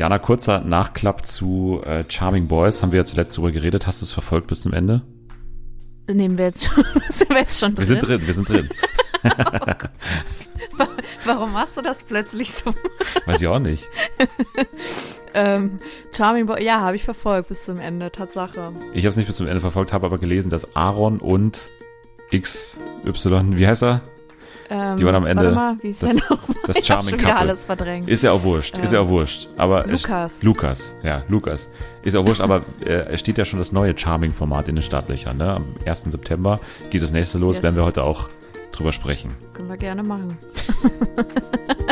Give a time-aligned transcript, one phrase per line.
[0.00, 2.82] Jana, kurzer Nachklapp zu äh, Charming Boys.
[2.82, 3.86] Haben wir ja zuletzt darüber geredet.
[3.86, 5.02] Hast du es verfolgt bis zum Ende?
[6.10, 7.78] Nehmen wir jetzt schon, sind wir jetzt schon drin?
[7.78, 8.68] Wir sind drin, wir sind drin.
[10.78, 10.84] oh
[11.26, 12.72] Warum machst du das plötzlich so?
[13.26, 13.86] Weiß ich auch nicht.
[15.34, 15.78] ähm,
[16.16, 18.72] Charming Boy, ja, habe ich verfolgt bis zum Ende, Tatsache.
[18.94, 21.68] Ich habe es nicht bis zum Ende verfolgt, habe aber gelesen, dass Aaron und
[22.34, 24.00] XY, wie heißt er?
[24.70, 25.50] Ähm, Die waren am Ende.
[25.50, 26.38] Mal, das, noch?
[26.66, 27.36] das Charming Couple.
[27.36, 28.08] alles verdrängt.
[28.08, 29.48] Ist ja auch wurscht, ist ja auch wurscht.
[29.56, 30.42] Aber es- Lukas.
[30.42, 31.70] Lukas, ja, Lukas.
[32.04, 35.36] Ist auch wurscht, aber äh, es steht ja schon das neue Charming-Format in den Startlöchern.
[35.36, 35.52] Ne?
[35.54, 36.04] Am 1.
[36.10, 36.60] September
[36.90, 37.62] geht das nächste los, Yes.
[37.64, 38.28] werden wir heute auch
[38.72, 39.30] drüber sprechen.
[39.54, 40.38] Können wir gerne machen.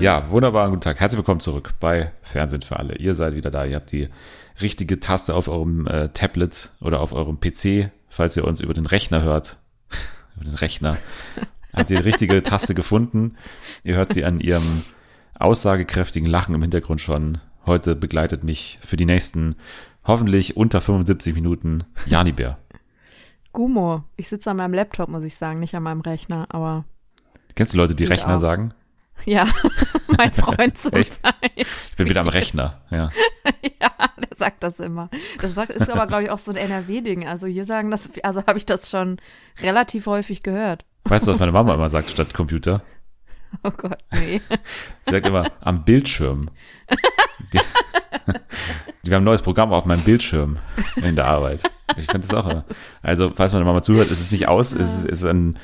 [0.00, 0.98] Ja, wunderbaren guten Tag.
[0.98, 2.96] Herzlich willkommen zurück bei Fernsehen für alle.
[2.96, 3.66] Ihr seid wieder da.
[3.66, 4.08] Ihr habt die
[4.62, 8.86] richtige Taste auf eurem äh, Tablet oder auf eurem PC, falls ihr uns über den
[8.86, 9.58] Rechner hört.
[10.36, 10.96] über den Rechner.
[11.74, 13.36] Habt ihr die richtige Taste gefunden.
[13.84, 14.64] Ihr hört sie an ihrem
[15.38, 17.36] aussagekräftigen Lachen im Hintergrund schon.
[17.66, 19.54] Heute begleitet mich für die nächsten
[20.04, 22.56] hoffentlich unter 75 Minuten Jani Bär.
[23.52, 24.04] Gumo.
[24.16, 26.86] Ich sitze an meinem Laptop, muss ich sagen, nicht an meinem Rechner, aber
[27.54, 28.40] Kennst du Leute, die Rechner auch.
[28.40, 28.72] sagen?
[29.26, 29.46] Ja,
[30.16, 31.20] mein Freund zum Echt?
[31.54, 32.80] Ich bin wieder am Rechner.
[32.90, 33.10] Ja.
[33.82, 35.08] Ja, der sagt das immer.
[35.40, 37.26] Das sagt, ist aber, glaube ich, auch so ein NRW-Ding.
[37.26, 39.18] Also hier sagen das, also habe ich das schon
[39.62, 40.84] relativ häufig gehört.
[41.04, 42.82] Weißt du, was meine Mama immer sagt statt Computer?
[43.64, 44.40] Oh Gott, nee.
[45.02, 46.50] Sie sagt immer, am Bildschirm.
[47.52, 47.60] Die,
[49.02, 50.58] die haben ein neues Programm auf meinem Bildschirm
[50.96, 51.62] in der Arbeit.
[51.96, 52.48] Ich finde das auch.
[52.50, 52.64] immer-
[53.02, 55.58] Also, falls meine Mama zuhört, ist es nicht aus, es ist, es ist ein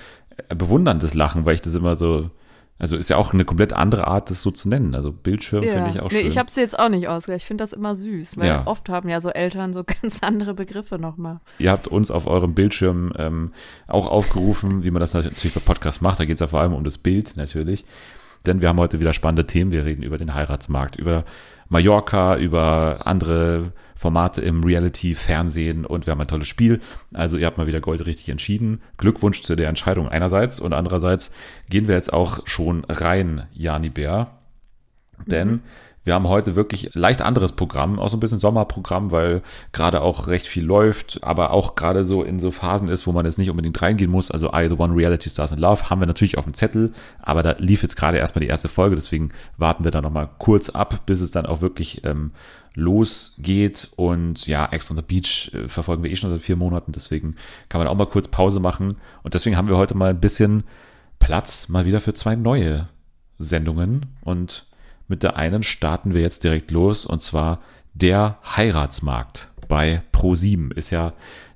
[0.48, 2.31] bewunderndes Lachen, weil ich das immer so,
[2.79, 4.95] also ist ja auch eine komplett andere Art, das so zu nennen.
[4.95, 6.27] Also Bildschirm finde ich auch nee, schön.
[6.27, 7.41] ich habe sie jetzt auch nicht ausgedacht.
[7.41, 8.67] Ich finde das immer süß, weil Ja.
[8.67, 11.41] oft haben ja so Eltern so ganz andere Begriffe nochmal.
[11.59, 13.53] Ihr habt uns auf eurem Bildschirm ähm,
[13.86, 16.20] auch aufgerufen, wie man das natürlich bei Podcasts macht.
[16.20, 17.85] Da geht es ja vor allem um das Bild natürlich.
[18.46, 19.73] Denn wir haben heute wieder spannende Themen.
[19.73, 21.24] Wir reden über den Heiratsmarkt, über
[21.68, 26.80] Mallorca, über andere Formate im Reality-Fernsehen und wir haben ein tolles Spiel.
[27.14, 28.83] Also ihr habt mal wieder Gold richtig entschieden.
[28.98, 31.33] Glückwunsch zu der Entscheidung einerseits und andererseits
[31.70, 34.33] gehen wir jetzt auch schon rein, Jani Bär.
[35.24, 35.62] Denn
[36.06, 40.28] wir haben heute wirklich leicht anderes Programm, auch so ein bisschen Sommerprogramm, weil gerade auch
[40.28, 43.50] recht viel läuft, aber auch gerade so in so Phasen ist, wo man jetzt nicht
[43.50, 44.30] unbedingt reingehen muss.
[44.30, 47.42] Also I, The One Reality Stars in Love haben wir natürlich auf dem Zettel, aber
[47.42, 51.00] da lief jetzt gerade erstmal die erste Folge, deswegen warten wir da nochmal kurz ab,
[51.06, 52.30] bis es dann auch wirklich ähm,
[52.74, 53.88] losgeht.
[53.96, 57.34] Und ja, Ex on the Beach äh, verfolgen wir eh schon seit vier Monaten, deswegen
[57.68, 58.98] kann man auch mal kurz Pause machen.
[59.24, 60.62] Und deswegen haben wir heute mal ein bisschen
[61.18, 62.86] Platz mal wieder für zwei neue
[63.38, 64.67] Sendungen und
[65.08, 67.61] mit der einen starten wir jetzt direkt los und zwar
[67.94, 71.12] der Heiratsmarkt bei Pro7 ist ja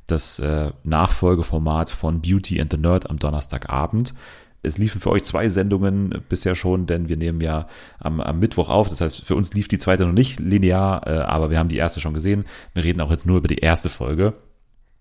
[0.07, 4.15] das äh, Nachfolgeformat von Beauty and the Nerd am Donnerstagabend.
[4.63, 7.67] Es liefen für euch zwei Sendungen bisher schon, denn wir nehmen ja
[7.99, 8.89] am, am Mittwoch auf.
[8.89, 11.77] Das heißt, für uns lief die zweite noch nicht linear, äh, aber wir haben die
[11.77, 12.45] erste schon gesehen.
[12.75, 14.35] Wir reden auch jetzt nur über die erste Folge.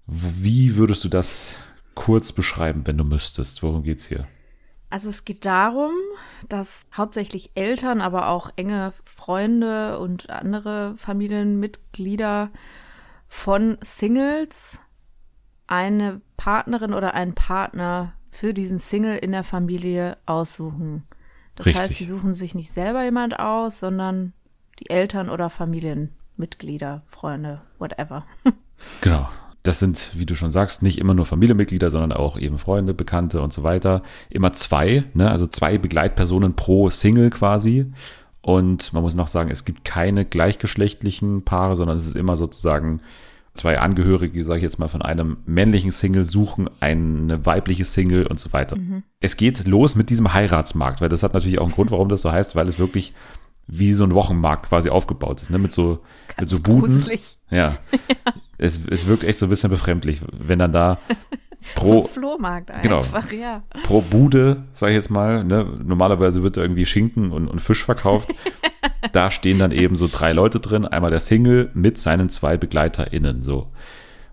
[0.06, 1.58] Wie würdest du das
[1.94, 3.62] kurz beschreiben, wenn du müsstest?
[3.62, 4.26] Worum geht's hier?
[4.90, 5.92] Also es geht darum,
[6.48, 12.50] dass hauptsächlich Eltern, aber auch enge Freunde und andere Familienmitglieder
[13.28, 14.82] von Singles
[15.68, 21.04] eine Partnerin oder einen Partner für diesen Single in der Familie aussuchen.
[21.56, 21.84] Das Richtig.
[21.84, 24.34] heißt, sie suchen sich nicht selber jemand aus, sondern
[24.80, 28.26] die Eltern oder Familienmitglieder, Freunde, whatever.
[29.02, 29.28] Genau.
[29.64, 33.42] Das sind, wie du schon sagst, nicht immer nur Familienmitglieder, sondern auch eben Freunde, Bekannte
[33.42, 34.04] und so weiter.
[34.30, 35.30] Immer zwei, ne?
[35.30, 37.88] also zwei Begleitpersonen pro Single quasi.
[38.42, 43.02] Und man muss noch sagen, es gibt keine gleichgeschlechtlichen Paare, sondern es ist immer sozusagen
[43.54, 48.40] zwei Angehörige, sage ich jetzt mal, von einem männlichen Single suchen eine weibliche Single und
[48.40, 48.78] so weiter.
[49.20, 52.22] Es geht los mit diesem Heiratsmarkt, weil das hat natürlich auch einen Grund, warum das
[52.22, 53.14] so heißt, weil es wirklich
[53.72, 55.58] wie so ein Wochenmarkt quasi aufgebaut ist, ne?
[55.58, 56.00] mit so,
[56.30, 56.82] mit Ganz so Buden.
[56.82, 57.22] gruselig.
[57.52, 57.78] Ja.
[58.60, 61.00] Es, es wirkt echt so ein bisschen befremdlich, wenn dann da
[61.76, 62.98] So pro, ein Flohmarkt Genau.
[62.98, 63.64] einfach, ja.
[63.84, 67.84] pro Bude, sag ich jetzt mal, ne, normalerweise wird da irgendwie Schinken und, und Fisch
[67.84, 68.34] verkauft.
[69.12, 73.42] da stehen dann eben so drei Leute drin, einmal der Single mit seinen zwei BegleiterInnen,
[73.42, 73.68] so.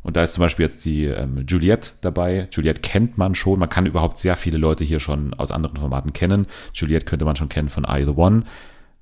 [0.03, 2.47] Und da ist zum Beispiel jetzt die ähm, Juliette dabei.
[2.53, 3.59] Juliette kennt man schon.
[3.59, 6.47] Man kann überhaupt sehr viele Leute hier schon aus anderen Formaten kennen.
[6.73, 8.45] Juliette könnte man schon kennen von I The One.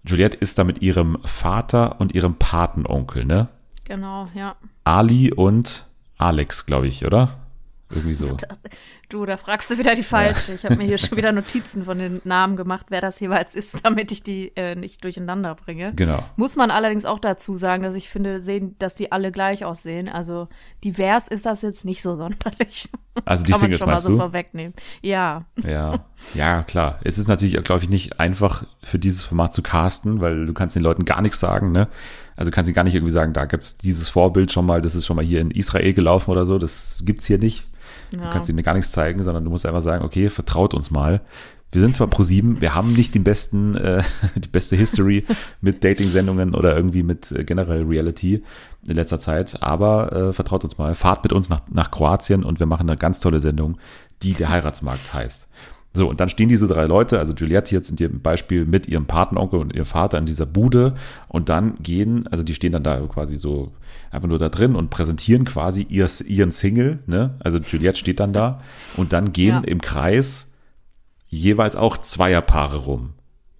[0.06, 3.48] Juliette ist da mit ihrem Vater und ihrem Patenonkel, ne?
[3.84, 4.56] Genau, ja.
[4.84, 5.86] Ali und
[6.18, 7.43] Alex, glaube ich, oder?
[7.90, 8.36] Irgendwie so.
[9.10, 10.54] Du, da fragst du wieder die falsche.
[10.54, 13.84] Ich habe mir hier schon wieder Notizen von den Namen gemacht, wer das jeweils ist,
[13.84, 15.92] damit ich die äh, nicht durcheinander bringe.
[15.94, 16.24] Genau.
[16.36, 20.08] Muss man allerdings auch dazu sagen, dass ich finde, sehen, dass die alle gleich aussehen.
[20.08, 20.48] Also
[20.82, 22.88] divers ist das jetzt nicht so sonderlich.
[23.24, 24.16] Also die Kann man Singles schon mal so du?
[24.16, 24.74] vorwegnehmen.
[25.00, 26.04] Ja, Ja,
[26.34, 26.98] ja, klar.
[27.04, 30.74] Es ist natürlich, glaube ich, nicht einfach für dieses Format zu casten, weil du kannst
[30.74, 31.86] den Leuten gar nichts sagen, ne?
[32.34, 34.96] Also du kannst ihnen gar nicht irgendwie sagen, da gibt's dieses Vorbild schon mal, das
[34.96, 37.64] ist schon mal hier in Israel gelaufen oder so, das gibt's hier nicht.
[38.16, 38.30] Du Ja.
[38.30, 41.20] kannst ihnen gar nichts zeigen, sondern du musst einfach sagen, okay, vertraut uns mal.
[41.72, 44.02] Wir sind zwar pro sieben, wir haben nicht den besten, äh,
[44.36, 45.24] die beste History
[45.60, 48.44] mit Dating-Sendungen oder irgendwie mit äh, generell Reality
[48.86, 52.60] in letzter Zeit, aber äh, vertraut uns mal, fahrt mit uns nach, nach Kroatien und
[52.60, 53.78] wir machen eine ganz tolle Sendung,
[54.22, 55.48] die der Heiratsmarkt heißt.
[55.96, 59.06] So, und dann stehen diese drei Leute, also Juliette jetzt in ihrem Beispiel mit ihrem
[59.06, 60.96] Patenonkel und ihrem Vater in dieser Bude
[61.28, 63.72] und dann gehen, also die stehen dann da quasi so
[64.10, 67.36] einfach nur da drin und präsentieren quasi ihr, ihren Single, ne?
[67.38, 68.60] Also Juliette steht dann da
[68.96, 69.60] und dann gehen Ja.
[69.60, 70.52] im Kreis
[71.28, 73.10] jeweils auch Zweierpaare rum.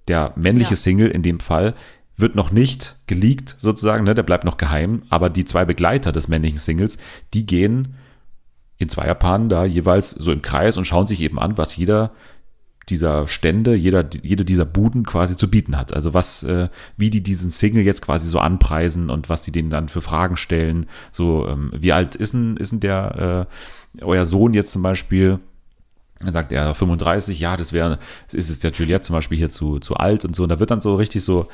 [0.09, 0.77] Der männliche Ja.
[0.77, 1.75] Single in dem Fall
[2.17, 4.15] wird noch nicht geleakt sozusagen, ne?
[4.15, 6.99] der bleibt noch geheim, aber die zwei Begleiter des männlichen Singles,
[7.33, 7.95] die gehen
[8.79, 12.13] in Zweierpaaren da jeweils so im Kreis und schauen sich eben an, was jeder
[12.89, 15.95] dieser Stände, jeder, jede dieser Buden quasi zu bieten hat.
[15.95, 19.71] Also was, äh, wie die diesen Single jetzt quasi so anpreisen und was die denen
[19.71, 20.87] dann für Fragen stellen.
[21.11, 23.49] So, ähm, wie alt ist denn, ist denn der,
[23.99, 25.39] äh, euer Sohn jetzt zum Beispiel?
[26.21, 27.99] Dann sagt er 35, ja, das wäre,
[28.33, 30.43] ist es der Juliette zum Beispiel hier zu, zu alt und so.
[30.43, 31.49] Und da wird dann so richtig so,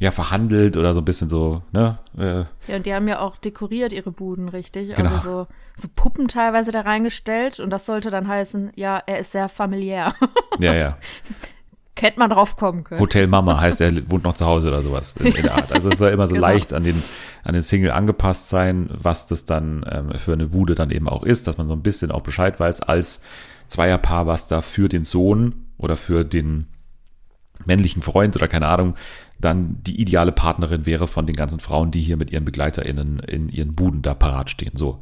[0.00, 1.96] ja, verhandelt oder so ein bisschen so, ne?
[2.16, 4.94] Äh, Ja, und die haben ja auch dekoriert ihre Buden, richtig?
[4.94, 5.10] Genau.
[5.10, 9.32] Also so, so Puppen teilweise da reingestellt und das sollte dann heißen, ja, er ist
[9.32, 10.14] sehr familiär.
[10.60, 10.98] ja, ja.
[12.00, 13.00] Hätte man drauf kommen können.
[13.00, 15.72] Hotel Mama heißt, er wohnt noch zu Hause oder sowas in, in der Art.
[15.72, 16.46] Also es soll immer so Genau.
[16.46, 17.02] leicht an den,
[17.42, 21.24] an den Single angepasst sein, was das dann ähm, für eine Bude dann eben auch
[21.24, 23.22] ist, dass man so ein bisschen auch Bescheid weiß als
[23.66, 26.68] Zweierpaar, was da für den Sohn oder für den
[27.64, 28.94] männlichen Freund oder keine Ahnung,
[29.40, 33.48] dann die ideale Partnerin wäre von den ganzen Frauen, die hier mit ihren BegleiterInnen in
[33.48, 34.72] ihren Buden da parat stehen.
[34.74, 35.00] So.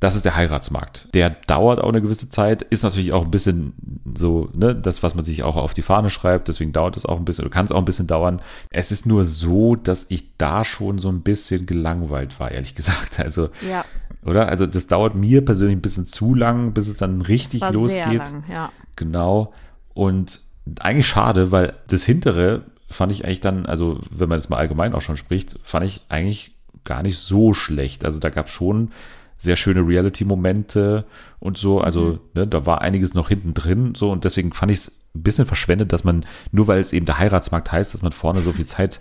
[0.00, 1.14] Das ist der Heiratsmarkt.
[1.14, 3.74] Der dauert auch eine gewisse Zeit, ist natürlich auch ein bisschen
[4.16, 7.18] so, ne, das, was man sich auch auf die Fahne schreibt, deswegen dauert es auch
[7.18, 8.42] ein bisschen, oder kann es auch ein bisschen dauern.
[8.70, 13.20] Es ist nur so, dass ich da schon so ein bisschen gelangweilt war, ehrlich gesagt.
[13.20, 13.84] Also, Ja,
[14.24, 14.48] oder?
[14.48, 18.24] Also, das dauert mir persönlich ein bisschen zu lang, bis es dann richtig losgeht.
[18.24, 18.72] lang, ja.
[18.96, 19.52] Genau.
[19.94, 20.40] Und
[20.80, 22.62] eigentlich schade, weil das hintere
[22.92, 26.02] fand ich eigentlich dann, also wenn man jetzt mal allgemein auch schon spricht, fand ich
[26.08, 26.54] eigentlich
[26.84, 28.04] gar nicht so schlecht.
[28.04, 28.92] Also da gab es schon
[29.38, 31.04] sehr schöne Reality-Momente
[31.40, 31.80] und so.
[31.80, 35.22] Also ne, da war einiges noch hinten drin so und deswegen fand ich es ein
[35.22, 38.52] bisschen verschwendet, dass man, nur weil es eben der Heiratsmarkt heißt, dass man vorne so
[38.52, 39.00] viel Zeit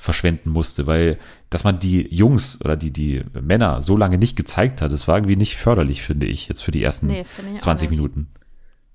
[0.00, 1.18] verschwenden musste, weil
[1.50, 5.16] dass man die Jungs oder die, die Männer so lange nicht gezeigt hat, das war
[5.16, 7.98] irgendwie nicht förderlich, finde ich, jetzt für die ersten Nee, finde ich auch 20 nicht.
[7.98, 8.28] Minuten.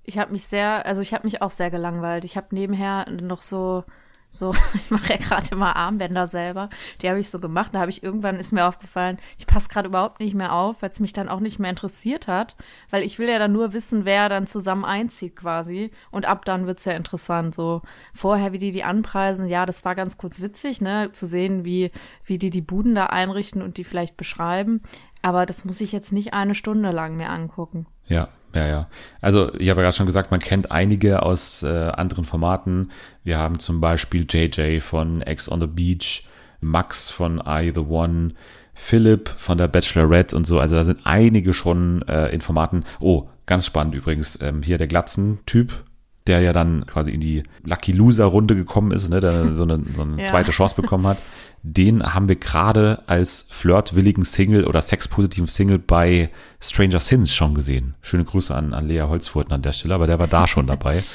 [0.04, 2.26] Ich habe mich sehr, also ich habe mich auch sehr gelangweilt.
[2.26, 3.84] Ich habe nebenher noch so,
[4.30, 6.70] so, ich mache ja gerade immer Armbänder selber.
[7.02, 7.74] Die habe ich so gemacht.
[7.74, 10.90] Da habe ich irgendwann ist mir aufgefallen, ich passe gerade überhaupt nicht mehr auf, weil
[10.90, 12.56] es mich dann auch nicht mehr interessiert hat,
[12.90, 15.92] weil ich will ja dann nur wissen, wer dann zusammen einzieht quasi.
[16.12, 17.56] Und ab dann wird's ja interessant.
[17.56, 17.82] So
[18.14, 21.92] vorher, wie die die anpreisen, ja, das war ganz kurz witzig, ne, zu sehen, wie
[22.26, 24.82] wie die die Buden da einrichten und die vielleicht beschreiben.
[25.22, 27.88] Aber das muss ich jetzt nicht eine Stunde lang mir angucken.
[28.06, 28.88] Ja, ja, ja.
[29.22, 32.92] Also ich habe ja gerade schon gesagt, man kennt einige aus äh, anderen Formaten.
[33.24, 36.28] Wir haben zum Beispiel JJ von Ex on the Beach,
[36.62, 38.34] Max von I the One,
[38.74, 40.60] Philipp von der Bachelorette und so.
[40.60, 42.86] Also da sind einige schon äh, in Formaten.
[43.00, 44.40] Oh, ganz spannend übrigens.
[44.42, 45.84] Ähm, hier der Glatzen-Typ,
[46.28, 50.02] der ja dann quasi in die Lucky Loser-Runde gekommen ist, ne, der so eine, so
[50.04, 50.26] eine Ja.
[50.26, 51.18] zweite Chance bekommen hat.
[51.64, 56.30] Den haben wir gerade als flirtwilligen Single oder sexpositiven Single bei
[56.62, 57.96] Stranger Sins schon gesehen.
[58.02, 61.04] Schöne Grüße an, an Lea Holzfurten an der Stelle, aber der war da schon dabei.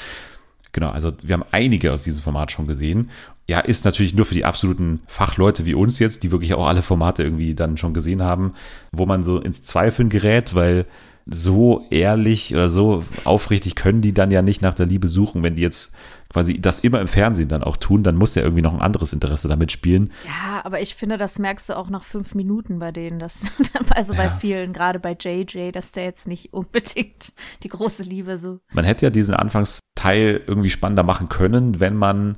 [0.75, 3.11] Genau, also wir haben einige aus diesem Format schon gesehen.
[3.45, 6.81] Ja, ist natürlich nur für die absoluten Fachleute wie uns jetzt, die wirklich auch alle
[6.81, 8.55] Formate irgendwie dann schon gesehen haben,
[8.91, 10.87] wo man so ins Zweifeln gerät, weil
[11.27, 15.55] so ehrlich oder so aufrichtig können die dann ja nicht nach der Liebe suchen, wenn
[15.55, 15.95] die jetzt
[16.33, 19.13] quasi das immer im Fernsehen dann auch tun, dann muss ja irgendwie noch ein anderes
[19.13, 20.11] Interesse damit spielen.
[20.25, 23.51] Ja, aber ich finde, das merkst du auch nach fünf Minuten bei denen, dass,
[23.91, 24.29] also bei Ja.
[24.29, 28.59] vielen, gerade bei JJ, dass der jetzt nicht unbedingt die große Liebe so.
[28.73, 32.37] Man hätte ja diesen Anfangsteil irgendwie spannender machen können, wenn man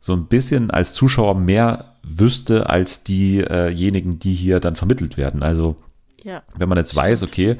[0.00, 5.42] so ein bisschen als Zuschauer mehr wüsste als diejenigen, die hier dann vermittelt werden.
[5.42, 5.76] Also
[6.22, 6.42] Ja.
[6.56, 7.56] wenn man jetzt weiß, okay,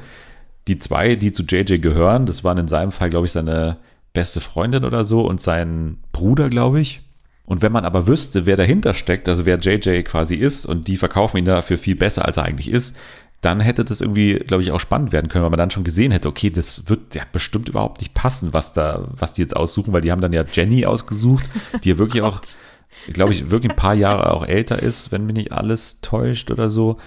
[0.67, 3.77] die zwei, die zu JJ gehören, das waren in seinem Fall, glaube ich, seine
[4.19, 7.01] beste Freundin oder so und sein Bruder, glaube ich.
[7.45, 10.97] Und wenn man aber wüsste, wer dahinter steckt, also wer JJ quasi ist und die
[10.97, 12.97] verkaufen ihn dafür viel besser, als er eigentlich ist,
[13.39, 16.11] dann hätte das irgendwie, glaube ich, auch spannend werden können, weil man dann schon gesehen
[16.11, 19.93] hätte, okay, das wird ja bestimmt überhaupt nicht passen, was da, was die jetzt aussuchen,
[19.93, 21.49] weil die haben dann ja Jenny ausgesucht,
[21.85, 22.41] die ja wirklich auch,
[23.13, 26.69] glaube ich, wirklich ein paar Jahre auch älter ist, wenn mich nicht alles täuscht oder
[26.69, 26.97] so.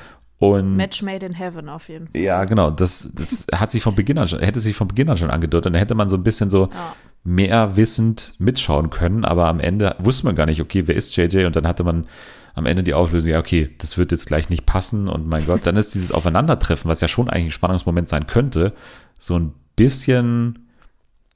[0.42, 2.20] Und Match made in heaven auf jeden Fall.
[2.20, 5.16] ja, genau, das, das hat sich von Beginn an schon, hätte sich von Beginn an
[5.16, 5.66] schon angedeutet.
[5.66, 6.94] Und dann hätte man so ein bisschen so Ja.
[7.25, 11.44] mehr wissend mitschauen können, aber am Ende wusste man gar nicht, okay, wer ist JJ?
[11.44, 12.06] Und dann hatte man
[12.54, 15.64] am Ende die Auflösung, ja, okay, das wird jetzt gleich nicht passen und mein Gott,
[15.64, 18.72] dann ist dieses Aufeinandertreffen, was ja schon eigentlich ein Spannungsmoment sein könnte,
[19.18, 20.68] so ein bisschen,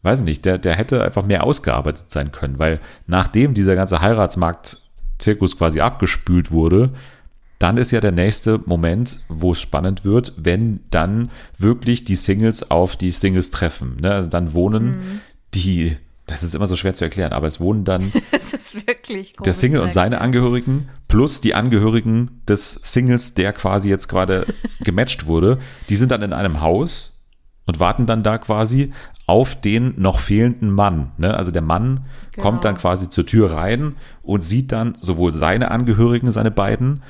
[0.02, 5.56] weiß nicht, der, der hätte einfach mehr ausgearbeitet sein können, weil nachdem dieser ganze Heiratsmarkt-Zirkus
[5.56, 6.90] quasi abgespült wurde,
[7.58, 12.70] dann ist ja der nächste Moment, wo es spannend wird, wenn dann wirklich die Singles
[12.70, 13.96] auf die Singles treffen.
[14.00, 14.12] Ne?
[14.12, 15.20] Also dann wohnen
[15.54, 15.96] die,
[16.26, 19.54] das ist immer so schwer zu erklären, aber es wohnen dann Es ist wirklich der.
[19.54, 24.46] Single und seine Angehörigen plus die Angehörigen des Singles, der quasi jetzt gerade
[24.80, 25.58] gematcht wurde,
[25.88, 27.22] die sind dann in einem Haus
[27.64, 28.92] und warten dann da quasi
[29.26, 31.12] auf den noch fehlenden Mann.
[31.18, 31.34] Ne?
[31.34, 32.48] Also der Mann Genau.
[32.50, 37.02] kommt dann quasi zur Tür rein und sieht dann sowohl seine Angehörigen, seine beiden,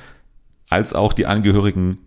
[0.69, 1.99] als auch die Angehörigen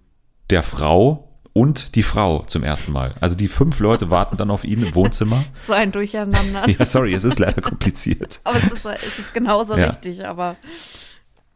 [0.51, 3.15] der Frau und die Frau zum ersten Mal.
[3.21, 5.43] Also die fünf Leute warten dann auf ihn im Wohnzimmer.
[5.55, 6.69] So ein Durcheinander.
[6.79, 8.41] Ja, sorry, es ist leider kompliziert.
[8.45, 9.89] Aber es ist, es ist genauso Ja.
[9.89, 10.57] richtig, aber.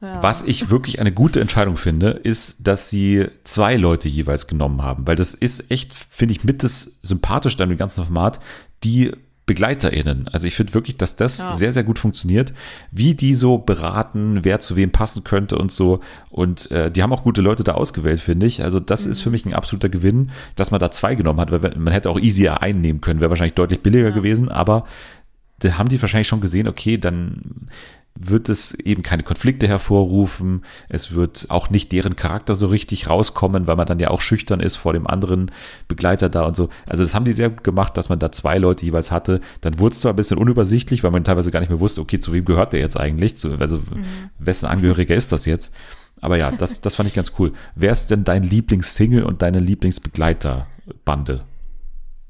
[0.01, 0.23] Ja.
[0.23, 5.07] Was ich wirklich eine gute Entscheidung finde, ist, dass sie zwei Leute jeweils genommen haben,
[5.07, 8.41] weil das ist echt, finde ich, mit das sympathisch an dem ganzen Format,
[8.83, 9.13] die
[9.47, 10.29] BegleiterInnen.
[10.29, 11.53] Also ich finde wirklich, dass das Ja.
[11.53, 12.55] sehr, sehr gut funktioniert,
[12.91, 16.01] wie die so beraten, wer zu wem passen könnte und so.
[16.31, 18.63] Und äh, die haben auch gute Leute da ausgewählt, finde ich.
[18.65, 21.61] Also das ist für mich ein absoluter Gewinn, dass man da zwei genommen hat, weil
[21.77, 24.85] man hätte auch easier einnehmen können, wäre wahrscheinlich deutlich billiger gewesen, aber
[25.61, 27.69] da haben die wahrscheinlich schon gesehen, okay, dann
[28.17, 30.65] wird es eben keine Konflikte hervorrufen.
[30.89, 34.61] Es wird auch nicht deren Charakter so richtig rauskommen, weil man dann ja auch schüchtern
[34.61, 35.51] ist vor dem anderen
[35.89, 36.69] Begleiter da und so.
[36.87, 39.41] Also das haben die sehr gut gemacht, dass man da zwei Leute jeweils hatte.
[39.63, 42.21] Dann wurde es zwar ein bisschen unübersichtlich, weil man teilweise gar nicht mehr wusste, okay,
[42.21, 43.37] zu wem gehört der jetzt eigentlich?
[43.37, 43.81] Zu, also
[44.39, 45.75] wessen Angehöriger ist das jetzt?
[46.21, 47.53] Aber ja, das, das fand ich ganz cool.
[47.75, 51.45] Wer ist denn dein Lieblingssingle und deine Lieblingsbegleiterbande?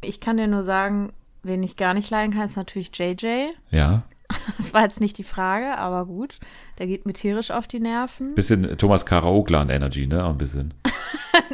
[0.01, 1.13] Ich kann dir nur sagen,
[1.43, 3.51] wen ich gar nicht leiden kann, ist natürlich JJ.
[3.71, 4.03] Ja,
[4.57, 6.39] Das war jetzt nicht die Frage, aber gut.
[6.79, 8.35] Der geht mir tierisch auf die Nerven.
[8.35, 10.25] bisschen Thomas Karaoglan Energy, ne?
[10.25, 10.75] Auch ein bisschen.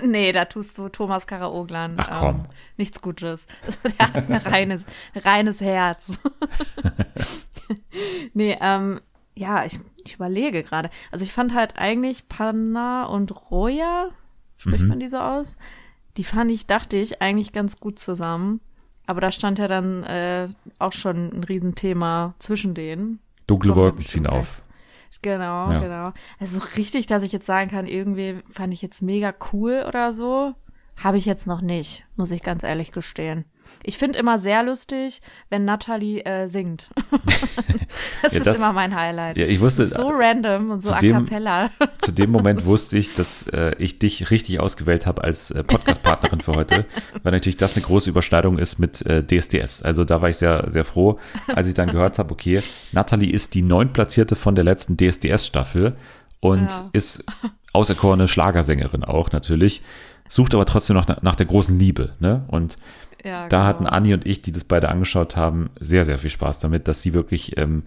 [0.03, 2.37] Nee, da tust du Thomas Karaoglan Ach, komm.
[2.37, 2.47] Ähm,
[2.77, 3.47] nichts Gutes.
[3.99, 4.83] Der hat ein reines,
[5.17, 6.19] reines Herz.
[8.35, 9.01] nee, ähm,
[9.35, 10.91] ja, ich, ich überlege gerade.
[11.11, 14.11] Also ich fand halt eigentlich Panna und Roya,
[14.59, 15.57] spricht man die so aus?
[16.17, 18.61] Die fand ich, dachte ich, eigentlich ganz gut zusammen.
[19.11, 20.49] Aber da stand ja dann äh,
[20.79, 23.19] auch schon ein Riesenthema zwischen denen.
[23.49, 24.63] Dunkle Wolken ziehen auf.
[25.21, 25.81] Genau, Ja.
[25.81, 26.13] genau.
[26.39, 30.13] Also so richtig, dass ich jetzt sagen kann, irgendwie fand ich jetzt mega cool oder
[30.13, 30.55] so,
[30.97, 33.47] habe ich jetzt noch nicht, muss ich ganz ehrlich gestehen.
[33.83, 36.89] Ich finde immer sehr lustig, wenn Natalie äh, singt.
[38.23, 39.37] das Ja, ist das- immer mein Highlight.
[39.39, 41.71] Ja, ich wusste, so random und so a cappella.
[41.99, 46.41] zu dem Moment wusste ich, dass äh, ich dich richtig ausgewählt habe als äh, Podcast-Partnerin
[46.41, 46.85] für heute,
[47.23, 49.83] weil natürlich das eine große Überschneidung ist mit äh, DSDS.
[49.83, 52.63] Also da war ich sehr, sehr froh, als ich dann gehört habe, okay,
[52.93, 55.97] Natalie ist die neuntplatzierte von der letzten DSDS-Staffel
[56.41, 56.89] und Ja.
[56.93, 57.25] ist
[57.73, 59.83] auserkorene Schlagersängerin auch natürlich,
[60.29, 62.15] sucht aber trotzdem noch nach, nach der großen Liebe.
[62.19, 62.45] Ne?
[62.49, 62.77] Und
[63.25, 63.65] Ja, da genau.
[63.65, 67.03] hatten Anni und ich, die das beide angeschaut haben, sehr, sehr viel Spaß damit, dass
[67.03, 67.83] sie wirklich ähm,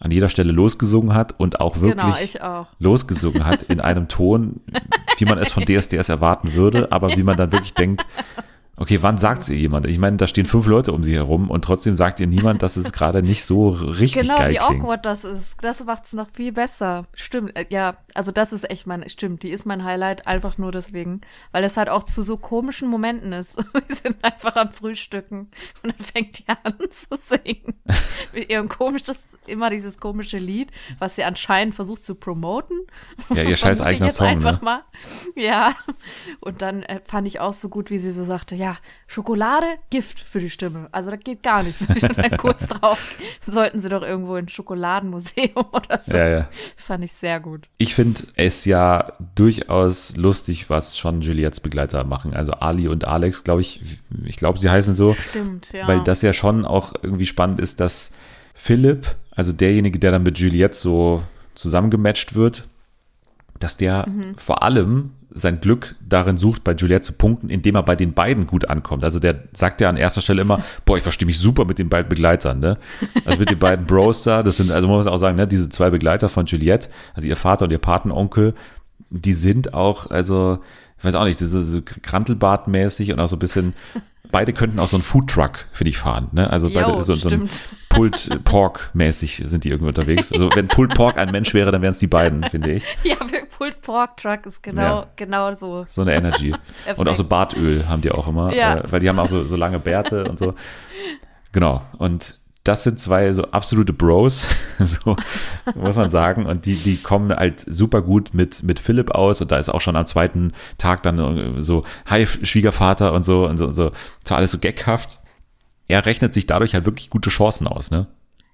[0.00, 2.66] an jeder Stelle losgesungen hat und auch wirklich Genau, auch.
[2.78, 4.60] losgesungen hat in einem Ton,
[5.18, 8.04] wie man es von DSDS erwarten würde, aber wie man dann wirklich denkt,
[8.76, 9.86] okay, wann sagt es ihr jemand?
[9.86, 12.76] Ich meine, da stehen fünf Leute um sie herum und trotzdem sagt ihr niemand, dass
[12.76, 14.82] es gerade nicht so richtig Genau, geil wie klingt.
[14.82, 15.56] awkward das ist.
[15.62, 17.04] Das macht's noch viel besser.
[17.14, 20.70] Stimmt, äh, ja, also das ist echt mein, stimmt, die ist mein Highlight, einfach nur
[20.70, 23.56] deswegen, weil das halt auch zu so komischen Momenten ist.
[23.88, 25.50] Wir sind einfach am Frühstücken
[25.82, 27.74] und dann fängt die an zu singen.
[28.32, 32.78] Mit ihrem komisches, immer dieses komische Lied, was sie anscheinend versucht zu promoten.
[33.34, 34.64] Ja, ihr scheiß eigener Song, einfach ne?
[34.64, 34.84] mal.
[35.34, 35.74] Ja.
[36.40, 38.78] Und dann äh, fand ich auch so gut, wie sie so sagte, ja,
[39.08, 40.88] Schokolade, Gift für die Stimme.
[40.92, 41.80] Also das geht gar nicht.
[41.80, 46.16] Und dann kurz drauf sollten sie doch irgendwo in ein Schokoladenmuseum oder so.
[46.16, 46.48] Ja, ja.
[46.76, 47.68] Fand ich sehr gut.
[47.78, 48.03] Ich finde
[48.36, 52.34] es ja durchaus lustig, was schon Juliettes Begleiter machen.
[52.34, 53.80] Also Ali und Alex, glaube ich,
[54.24, 55.14] ich glaube, sie heißen so.
[55.14, 55.86] Stimmt, ja.
[55.86, 58.12] Weil das ja schon auch irgendwie spannend ist, dass
[58.54, 61.22] Philipp, also derjenige, der dann mit Juliette so
[61.54, 62.68] zusammengematcht wird,
[63.58, 64.36] dass der Mhm.
[64.36, 68.46] vor allem sein Glück darin sucht, bei Juliette zu punkten, indem er bei den beiden
[68.46, 69.02] gut ankommt.
[69.02, 71.88] Also der sagt ja an erster Stelle immer, boah, ich verstehe mich super mit den
[71.88, 72.78] beiden Begleitern, ne?
[73.24, 75.68] Also mit den beiden Bros da, das sind, also man muss auch sagen, ne, diese
[75.68, 78.54] zwei Begleiter von Juliette, also ihr Vater und ihr Patenonkel,
[79.10, 80.60] die sind auch, also
[80.98, 83.74] ich weiß auch nicht, so, so Krantelbart-mäßig und auch so ein bisschen,
[84.34, 86.26] beide könnten auch so einen Foodtruck, finde ich, fahren.
[86.32, 86.50] Ne?
[86.50, 87.48] Also beide Jo, so, so ein.
[87.88, 90.32] Pulled Pork mäßig sind die irgendwie unterwegs.
[90.32, 92.84] Also wenn Pulled Pork ein Mensch wäre, dann wären es die beiden, finde ich.
[93.04, 93.14] Ja,
[93.56, 95.06] Pulled Pork Truck ist genau, Ja.
[95.14, 95.84] genau so.
[95.86, 96.52] So eine Energy.
[96.96, 98.78] Und auch so Bartöl haben die auch immer, Ja.
[98.78, 100.54] äh, weil die haben auch so, so lange Bärte und so.
[101.52, 101.82] Genau.
[101.98, 105.16] Und das sind zwei so absolute Bros, so
[105.74, 106.46] muss man sagen.
[106.46, 109.42] Und die, die kommen halt super gut mit, mit Philipp aus.
[109.42, 113.46] Und da ist auch schon am zweiten Tag dann äh, so, hi, Schwiegervater und so,
[113.46, 113.92] und so, so,
[114.24, 115.20] so alles so gaghaft.
[115.88, 118.06] Er rechnet sich dadurch halt wirklich gute Chancen aus, ne?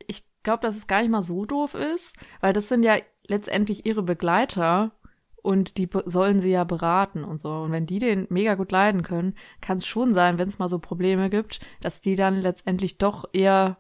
[0.09, 2.97] Ich glaube, dass es gar nicht mal so doof ist, weil das sind ja
[3.29, 4.91] letztendlich ihre Begleiter
[5.41, 7.53] und die sollen sie ja beraten und so.
[7.53, 10.69] Und wenn die den mega gut leiden können, kann es schon sein, wenn es mal
[10.69, 13.79] so Probleme gibt, dass die dann letztendlich doch eher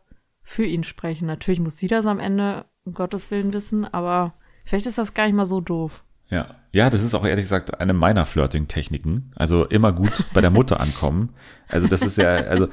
[0.50, 1.26] für ihn sprechen.
[1.26, 5.26] Natürlich muss sie das am Ende um Gottes Willen wissen, aber vielleicht ist das gar
[5.26, 6.02] nicht mal so doof.
[6.28, 6.56] Ja.
[6.72, 9.30] Ja, das ist auch ehrlich gesagt eine meiner Flirting-Techniken.
[9.36, 11.30] Also immer gut bei der Mutter ankommen.
[11.68, 12.66] Also das ist ja, also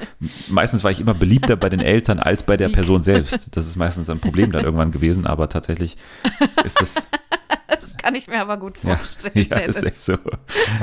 [0.49, 3.55] meistens war ich immer beliebter bei den Eltern als bei der Person selbst.
[3.55, 5.97] Das ist meistens ein Problem dann irgendwann gewesen, aber tatsächlich
[6.63, 7.07] ist das,
[7.67, 9.47] Das kann ich mir aber gut ja, vorstellen.
[9.49, 10.17] ja, ist echt so.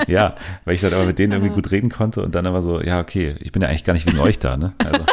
[0.06, 2.80] Ja, weil ich dann aber mit denen irgendwie gut reden konnte und dann aber so,
[2.80, 4.74] ja, okay, ich bin ja eigentlich gar nicht wegen euch da, ne?
[4.78, 5.04] Also,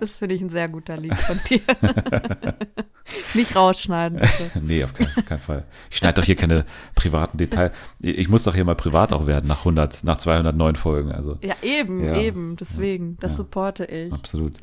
[0.00, 1.60] Das finde ich ein sehr guter Lied von dir.
[3.34, 4.50] Nicht rausschneiden, bitte.
[4.62, 5.64] nee, auf keinen, keinen Fall.
[5.90, 6.64] Ich schneide doch hier keine
[6.94, 7.72] privaten Details.
[8.00, 11.38] Ich muss doch hier mal privat auch werden nach 100, nach 209 Folgen, also.
[11.42, 12.16] Ja, eben, Ja.
[12.16, 12.56] eben.
[12.56, 14.12] Deswegen, das supporte ich.
[14.12, 14.54] Absolut.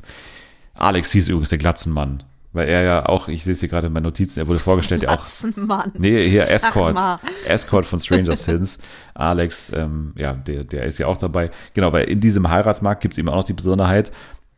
[0.74, 3.92] Alex hieß übrigens der Glatzenmann, weil er ja auch, ich sehe es hier gerade in
[3.92, 5.24] meinen Notizen, er wurde vorgestellt, ja auch.
[5.56, 5.92] Mann.
[5.96, 6.94] Nee, hier Sag Escort.
[6.94, 7.20] mal.
[7.46, 8.78] Escort von Stranger Things.
[9.14, 11.50] Alex, ähm, ja, der, der ist ja auch dabei.
[11.74, 14.10] Genau, weil in diesem Heiratsmarkt gibt es eben auch noch die Besonderheit,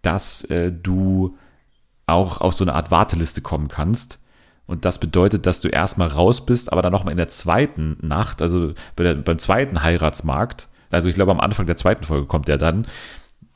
[0.04, 1.36] dass äh, du
[2.06, 4.22] auch auf so eine Art Warteliste kommen kannst.
[4.66, 8.40] Und das bedeutet, dass du erstmal raus bist, aber dann nochmal in der zweiten Nacht,
[8.40, 12.48] also bei der, beim zweiten Heiratsmarkt, also ich glaube am Anfang der zweiten Folge kommt
[12.48, 12.86] der dann,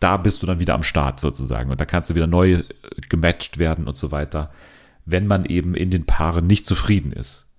[0.00, 1.70] da bist du dann wieder am Start sozusagen.
[1.70, 2.64] Und da kannst du wieder neu äh,
[3.08, 4.50] gematcht werden und so weiter,
[5.04, 7.50] wenn man eben in den Paaren nicht zufrieden ist.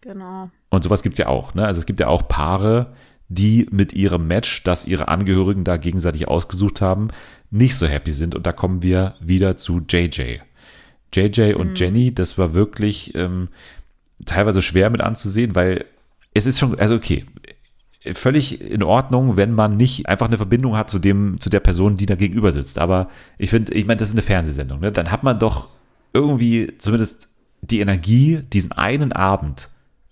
[0.00, 0.50] Genau.
[0.70, 1.54] Und sowas gibt's ja auch.
[1.54, 1.66] Ne?
[1.66, 2.94] Also es gibt ja auch Paare,
[3.28, 7.08] die mit ihrem Match, das ihre Angehörigen da gegenseitig ausgesucht haben,
[7.50, 8.34] nicht so happy sind.
[8.34, 10.38] Und da kommen wir wieder zu JJ.
[11.12, 13.48] JJ und Jenny, das war wirklich ähm,
[14.24, 15.84] teilweise schwer mit anzusehen, weil
[16.34, 17.26] es ist schon, also okay,
[18.12, 21.96] völlig in Ordnung, wenn man nicht einfach eine Verbindung hat zu dem, zu der Person,
[21.96, 22.78] die da gegenüber sitzt.
[22.78, 23.08] Aber
[23.38, 24.92] ich finde, ich meine, das ist eine Fernsehsendung, ne?
[24.92, 25.68] Dann hat man doch
[26.12, 27.28] irgendwie zumindest
[27.62, 29.68] die Energie, diesen einen Abend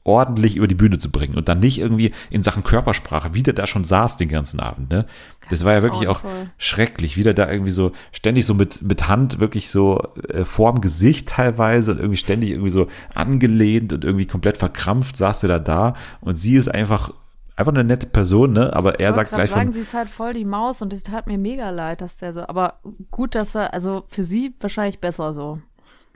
[0.08, 3.52] ordentlich über die Bühne zu bringen und dann nicht irgendwie in Sachen Körpersprache, wie der
[3.52, 5.04] da schon saß den ganzen Abend, ne?
[5.50, 6.20] Das war ja wirklich auch
[6.58, 10.80] schrecklich, wie der da irgendwie so ständig so mit, mit Hand wirklich so äh, vorm
[10.80, 15.58] Gesicht teilweise und irgendwie ständig irgendwie so angelehnt und irgendwie komplett verkrampft saß der da
[15.58, 17.12] da und sie ist einfach
[17.56, 18.74] einfach eine nette Person, ne?
[18.74, 20.92] Aber er Ich sagt wollte gleich sagen, schon, sie ist halt voll die Maus und
[20.92, 24.54] es tat mir mega leid, dass der so, aber gut, dass er, also für sie
[24.60, 25.58] wahrscheinlich besser so.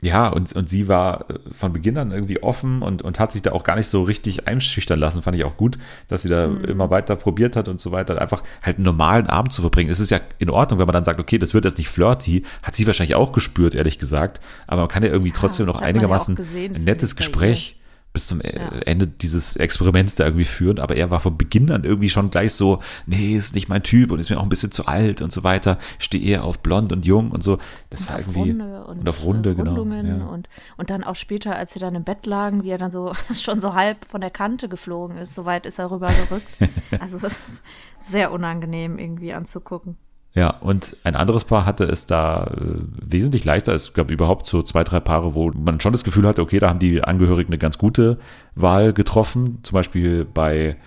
[0.03, 3.41] Ja, und, und sie war äh, von Beginn an irgendwie offen und, und hat sich
[3.41, 6.47] da auch gar nicht so richtig einschüchtern lassen, fand ich auch gut, dass sie da
[6.47, 6.65] Mhm.
[6.65, 9.89] immer weiter probiert hat und so weiter, einfach halt einen normalen Abend zu verbringen.
[9.89, 12.43] Es ist ja in Ordnung, wenn man dann sagt, okay, das wird jetzt nicht flirty,
[12.61, 15.81] hat sie wahrscheinlich auch gespürt, ehrlich gesagt, aber man kann ja irgendwie trotzdem noch ja
[15.81, 17.77] auch einigermaßen gesehen, ein nettes Gespräch
[18.13, 18.69] bis zum äh, Ja.
[18.85, 22.53] Ende dieses Experiments da irgendwie führen, aber er war von Beginn an irgendwie schon gleich
[22.53, 25.31] so, nee, ist nicht mein Typ und ist mir auch ein bisschen zu alt und
[25.31, 27.57] so weiter, stehe eher auf blond und jung und so.
[27.89, 29.83] Das war auf irgendwie Runde und, und auf Runde, äh, genau.
[29.83, 30.25] Ja.
[30.27, 30.47] und,
[30.77, 33.59] und dann auch später, als sie dann im Bett lagen, wie er dann so schon
[33.59, 36.47] so halb von der Kante geflogen ist, so weit ist er rüber gerückt.
[36.99, 37.27] Also
[37.99, 39.97] sehr unangenehm irgendwie anzugucken.
[40.35, 43.73] Ja, und ein anderes Paar hatte es da äh, wesentlich leichter.
[43.73, 46.69] Es gab überhaupt so zwei, drei Paare, wo man schon das Gefühl hatte, okay, da
[46.69, 48.17] haben die Angehörigen eine ganz gute
[48.55, 49.59] Wahl getroffen.
[49.61, 50.77] Zum Beispiel bei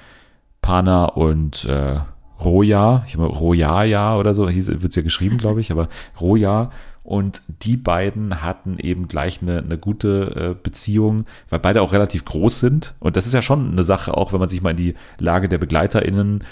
[0.63, 2.01] Pana und äh,
[2.45, 5.89] Roja, ich habe Rojaja oder so, hieß, wird's ja geschrieben, glaube ich, aber
[6.21, 6.71] Roja.
[7.05, 12.25] Und die beiden hatten eben gleich eine, eine gute äh, Beziehung, weil beide auch relativ
[12.25, 12.95] groß sind.
[12.99, 15.49] Und das ist ja schon eine Sache, auch wenn man sich mal in die Lage
[15.49, 16.43] der BegleiterInnen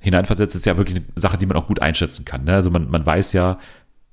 [0.00, 2.44] hineinversetzt, ist ja wirklich eine Sache, die man auch gut einschätzen kann.
[2.44, 2.54] Ne?
[2.54, 3.58] Also man, man weiß ja,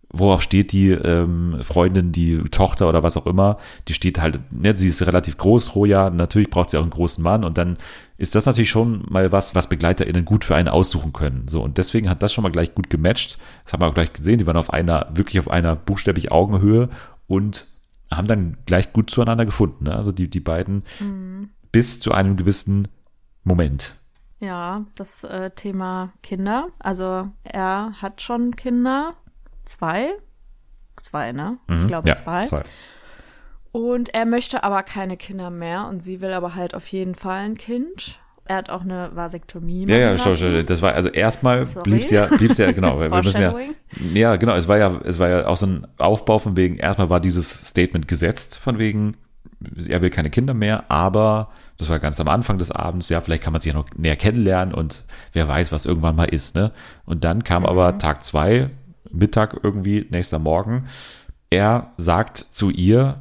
[0.10, 4.76] worauf steht die ähm, Freundin, die Tochter oder was auch immer, die steht halt, ne,
[4.78, 7.78] sie ist relativ groß, Roja, natürlich braucht sie auch einen großen Mann und dann
[8.18, 11.48] ist das natürlich schon mal was, was BegleiterInnen gut für einen aussuchen können.
[11.48, 13.38] So, und deswegen hat das schon mal gleich gut gematcht.
[13.66, 16.90] Das haben wir auch gleich gesehen, die waren auf einer, wirklich auf einer buchstäblich Augenhöhe
[17.28, 17.68] und
[18.10, 19.86] haben dann gleich gut zueinander gefunden.
[19.86, 19.96] Ne?
[19.96, 20.84] Also die, die beiden
[21.72, 22.88] bis zu einem gewissen
[23.44, 23.97] Moment.
[24.40, 26.68] Ja, das äh, Thema Kinder.
[26.80, 29.14] Also er hat schon Kinder.
[29.66, 30.12] Zwei.
[31.02, 31.58] Zwei, ne?
[31.70, 31.88] Ich Mhm.
[31.88, 32.46] glaube ja, zwei.
[32.46, 32.64] zwei.
[33.72, 37.40] Und er möchte aber keine Kinder mehr und sie will aber halt auf jeden Fall
[37.40, 38.20] ein Kind.
[38.50, 39.86] er hat auch eine Vasektomie.
[39.90, 40.38] Ja, ja, lassen.
[40.38, 41.84] schau, das war, also erstmal Sorry.
[41.90, 43.54] blieb's ja, blieb's ja, genau, wir müssen ja,
[44.14, 47.10] ja, genau, es war ja, es war ja auch so ein Aufbau von wegen, erstmal
[47.10, 49.18] war dieses Statement gesetzt, von wegen,
[49.90, 53.44] er will keine Kinder mehr, aber das war ganz am Anfang des Abends, ja, vielleicht
[53.44, 56.72] kann man sich ja noch näher kennenlernen und wer weiß, was irgendwann mal ist, ne?
[57.06, 58.70] Und dann kam aber Tag zwei,
[59.12, 60.88] Mittag irgendwie, nächster Morgen,
[61.50, 63.20] er sagt zu ihr,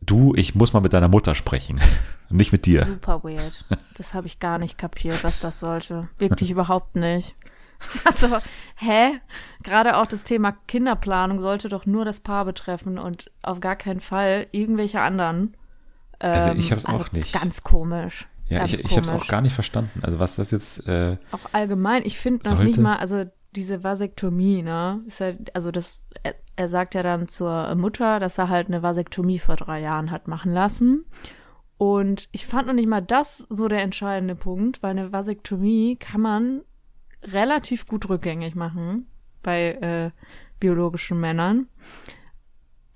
[0.00, 1.80] du, ich muss mal mit deiner Mutter sprechen,
[2.30, 2.84] nicht mit dir.
[2.84, 3.64] Super weird.
[3.96, 6.08] Das habe ich gar nicht kapiert, was das sollte.
[6.18, 7.34] Wirklich überhaupt nicht.
[8.04, 8.36] Also,
[8.76, 9.20] hä?
[9.62, 14.00] Gerade auch das Thema Kinderplanung sollte doch nur das Paar betreffen und auf gar keinen
[14.00, 15.56] Fall irgendwelche anderen.
[16.20, 17.32] Also Ähm, ich hab's auch nicht.
[17.32, 18.28] Ganz komisch.
[18.48, 20.00] Ja, ganz ich, ich habe es auch gar nicht verstanden.
[20.02, 23.24] Also was das jetzt, äh, Auch allgemein, ich finde noch nicht mal, also
[23.56, 25.00] diese Vasektomie, ne?
[25.06, 28.82] Ist ja, also das, er, er sagt ja dann zur Mutter, dass er halt eine
[28.82, 31.04] Vasektomie vor drei Jahren hat machen lassen.
[31.78, 36.20] Und ich fand noch nicht mal das so der entscheidende Punkt, weil eine Vasektomie kann
[36.20, 36.60] man
[37.22, 39.06] relativ gut rückgängig machen
[39.42, 40.10] bei äh,
[40.58, 41.68] biologischen Männern.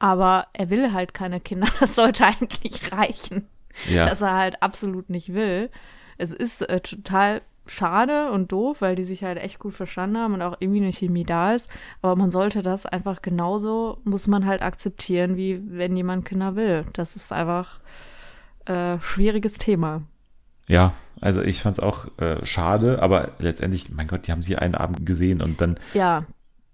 [0.05, 1.67] Aber er will halt keine Kinder.
[1.81, 3.49] Das sollte eigentlich reichen
[3.89, 5.71] ja, dass er halt absolut nicht will.
[6.19, 10.35] Es ist äh, total schade und doof, weil die sich halt echt gut verstanden haben
[10.35, 11.71] und auch irgendwie eine Chemie da ist.
[12.03, 16.85] Aber man sollte das einfach genauso, muss man halt akzeptieren, wie wenn jemand Kinder will.
[16.93, 17.81] Das ist einfach
[18.67, 20.03] äh, schwieriges Thema.
[20.67, 24.57] ja, also ich fand es auch äh, schade, aber letztendlich, mein Gott, die haben sie
[24.57, 26.25] einen Abend gesehen und dann, Ja,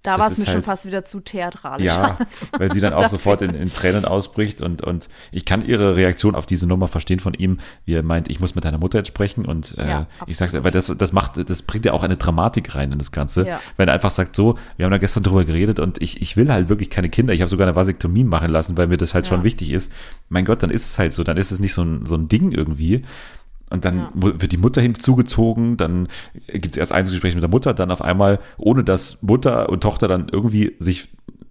[0.02, 1.86] da war es mir schon halt- fast wieder zu theatralisch.
[1.86, 2.16] ja,
[2.58, 6.34] weil sie dann auch sofort in, in Tränen ausbricht und, und ich kann ihre Reaktion
[6.34, 9.08] auf diese Nummer verstehen von ihm, wie er meint, ich muss mit deiner Mutter jetzt
[9.08, 12.16] sprechen und äh, Ja, ich sag's, aber das, das macht, das bringt ja auch eine
[12.16, 13.60] Dramatik rein in das Ganze, Ja.
[13.76, 16.50] wenn er einfach sagt, so, wir haben da gestern drüber geredet und ich, ich will
[16.50, 19.26] halt wirklich keine Kinder, ich habe sogar eine Vasektomie machen lassen, weil mir das halt
[19.26, 19.30] Ja.
[19.30, 19.92] schon wichtig ist.
[20.28, 22.28] Mein Gott, dann ist es halt so, dann ist es nicht so ein, so ein
[22.28, 23.02] Ding irgendwie.
[23.70, 24.10] Und dann Ja.
[24.14, 26.08] wird die Mutter hinzugezogen, dann
[26.48, 30.08] gibt es erst Einzelgespräch mit der Mutter, dann auf einmal, ohne dass Mutter und Tochter
[30.08, 31.08] dann irgendwie sich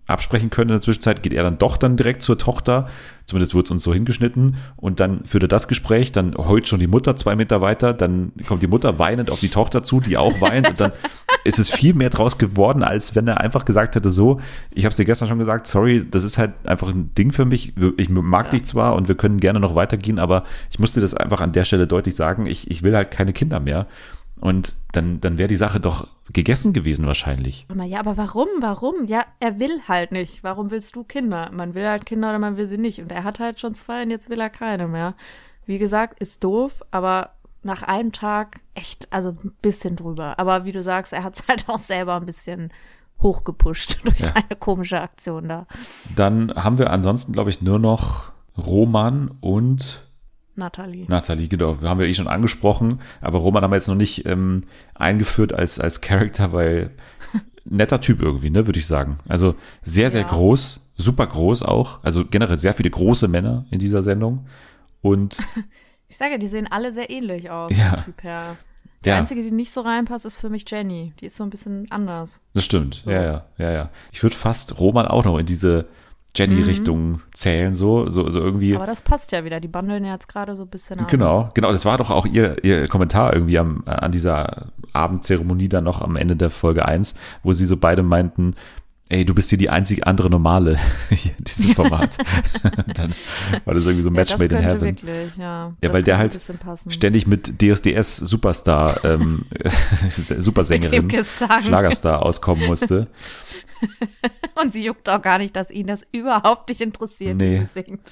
[0.09, 2.87] absprechen können in der Zwischenzeit, geht er dann doch dann direkt zur Tochter.
[3.25, 4.57] Zumindest wird es uns so hingeschnitten.
[4.75, 8.31] Und dann führt er das Gespräch, dann heult schon die Mutter zwei Meter weiter, dann
[8.47, 10.67] kommt die Mutter weinend auf die Tochter zu, die auch weint.
[10.67, 10.91] Und dann
[11.43, 14.39] ist es viel mehr draus geworden, als wenn er einfach gesagt hätte, so,
[14.71, 17.45] ich habe es dir gestern schon gesagt, sorry, das ist halt einfach ein Ding für
[17.45, 17.73] mich.
[17.97, 21.41] Ich mag dich zwar und wir können gerne noch weitergehen, aber ich musste das einfach
[21.41, 23.85] an der Stelle deutlich sagen, ich, ich will halt keine Kinder mehr.
[24.41, 27.67] Und dann, dann wäre die Sache doch gegessen gewesen wahrscheinlich.
[27.85, 28.47] Ja, aber warum?
[28.59, 29.05] Warum?
[29.05, 30.43] Ja, er will halt nicht.
[30.43, 31.49] Warum willst du Kinder?
[31.51, 33.01] Man will halt Kinder oder man will sie nicht.
[33.01, 35.15] Und er hat halt schon zwei und jetzt will er keine mehr.
[35.65, 37.31] Wie gesagt, ist doof, aber
[37.63, 40.39] nach einem Tag echt, also ein bisschen drüber.
[40.39, 42.71] Aber wie du sagst, er hat es halt auch selber ein bisschen
[43.21, 44.27] hochgepusht durch Ja.
[44.27, 45.67] seine komische Aktion da.
[46.15, 50.08] Dann haben wir ansonsten, glaube ich, nur noch Roman und
[50.59, 51.05] Nathalie.
[51.07, 51.81] Nathalie, genau.
[51.81, 55.53] Wir haben ja eh schon angesprochen, aber Roman haben wir jetzt noch nicht ähm, eingeführt
[55.53, 56.91] als, als Charakter, weil
[57.65, 59.17] netter Typ irgendwie, ne, würde ich sagen.
[59.27, 60.27] Also sehr, sehr Ja.
[60.27, 62.03] groß, super groß auch.
[62.03, 64.45] Also generell sehr viele große Männer in dieser Sendung.
[65.01, 65.39] Und
[66.11, 67.95] Ich sage, die sehen alle sehr ähnlich aus, Ja.
[67.97, 68.55] Typ her.
[69.05, 71.13] Die ja, einzige, die nicht so reinpasst, ist für mich Jenny.
[71.21, 72.41] Die ist so ein bisschen anders.
[72.53, 73.03] das stimmt.
[73.05, 73.89] Ja, ja, ja, ja.
[74.11, 75.85] Ich würde fast Roman auch noch in diese
[76.39, 78.71] Jenny-Richtung zählen, so, so, so irgendwie.
[78.71, 78.77] Mhm.
[78.77, 79.59] Aber das passt ja wieder.
[79.59, 81.07] Die bundeln ja jetzt gerade so ein bisschen an.
[81.07, 81.71] Genau, genau.
[81.71, 86.15] Das war doch auch ihr, ihr Kommentar irgendwie am, an dieser Abendzeremonie dann noch am
[86.15, 88.55] Ende der Folge 1, wo sie so beide meinten,
[89.09, 90.77] ey, du bist hier die einzig andere Normale
[91.09, 92.17] hier in diesem Format.
[92.95, 93.13] dann
[93.65, 94.81] war das irgendwie so Ja, Match das made in heaven.
[94.81, 95.73] wirklich, ja.
[95.81, 96.91] Ja, weil der halt ein.
[96.91, 99.45] Ständig mit DSDS Superstar, ähm,
[100.09, 101.09] Supersängerin.
[101.61, 103.07] Schlagerstar auskommen musste.
[104.61, 107.61] Und sie juckt auch gar nicht, dass ihn das überhaupt nicht interessiert, Nee.
[107.61, 108.11] wie sie singt.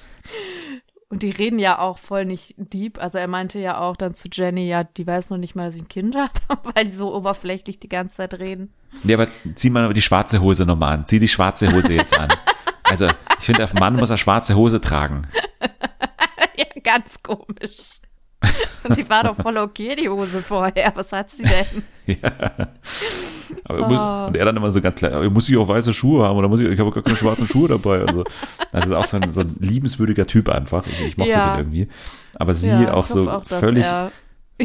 [1.10, 2.98] Und die reden ja auch voll nicht deep.
[3.02, 5.74] Also er meinte ja auch dann zu Jenny, ja, die weiß noch nicht mal, dass
[5.74, 6.30] ich ein Kind habe,
[6.74, 8.72] weil die so oberflächlich die ganze Zeit reden.
[9.04, 11.06] Nee, aber zieh mal die schwarze Hose nochmal an.
[11.06, 12.28] Zieh die schwarze Hose jetzt an.
[12.84, 13.06] Also,
[13.38, 15.28] ich finde, der Mann muss eine schwarze Hose tragen.
[16.56, 18.00] ja, ganz komisch.
[18.84, 20.92] Und sie war doch voll okay, die Hose vorher.
[20.94, 22.16] Was hat sie denn?
[22.18, 24.26] Muss, Oh.
[24.26, 26.48] Und er dann immer so ganz klar, "Ja, muss ich auch weiße Schuhe haben oder
[26.48, 28.00] muss ich, ich habe gar keine schwarzen Schuhe dabei.
[28.00, 28.24] Also,
[28.72, 30.84] das ist auch so ein, so ein liebenswürdiger Typ einfach.
[30.86, 31.56] Ich, ich mochte Ja.
[31.56, 31.88] den irgendwie.
[32.34, 34.12] Aber sie Ja, auch so auch, völlig, er-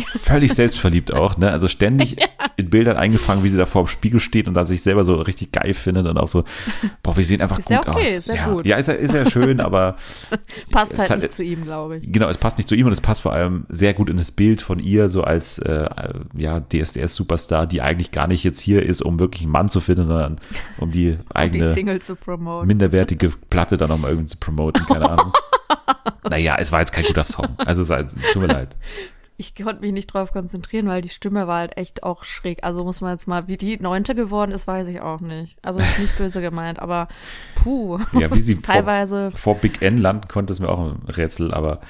[0.01, 1.51] völlig selbstverliebt auch, ne?
[1.51, 2.17] Also ständig
[2.57, 5.15] in Bildern eingefangen, wie sie da vor dem Spiegel steht und da sich selber so
[5.15, 6.43] richtig geil findet und auch so,
[7.03, 8.09] boah, wir sehen einfach Ist gut ja okay, aus.
[8.17, 8.65] ist ja ja, gut.
[8.65, 9.95] ja, ist ja, ist ja schön, aber
[10.71, 12.11] Passt halt hat- nicht zu ihm, glaube ich.
[12.11, 14.31] Genau, es passt nicht zu ihm und es passt vor allem sehr gut in das
[14.31, 15.87] Bild von ihr, so als äh,
[16.35, 20.05] ja, DSDS-Superstar, die eigentlich gar nicht jetzt hier ist, um wirklich einen Mann zu finden,
[20.05, 20.39] sondern
[20.77, 22.67] um die Um die eigene Single zu promoten.
[22.67, 25.33] minderwertige Platte dann nochmal irgendwie zu promoten, keine Ahnung.
[26.29, 27.47] naja, es war jetzt kein guter Song.
[27.57, 28.75] Also tut mir leid.
[29.43, 32.63] Ich konnte mich nicht drauf konzentrieren, weil die Stimme war halt echt auch schräg.
[32.63, 35.57] Also muss man jetzt mal, wie die neunte geworden ist, weiß ich auch nicht.
[35.61, 37.07] Also ist nicht böse gemeint, aber
[37.55, 37.99] puh.
[38.13, 39.31] Ja, wie sie Teilweise.
[39.31, 41.81] Vor, vor Big N landen konnte, ist mir auch ein Rätsel, aber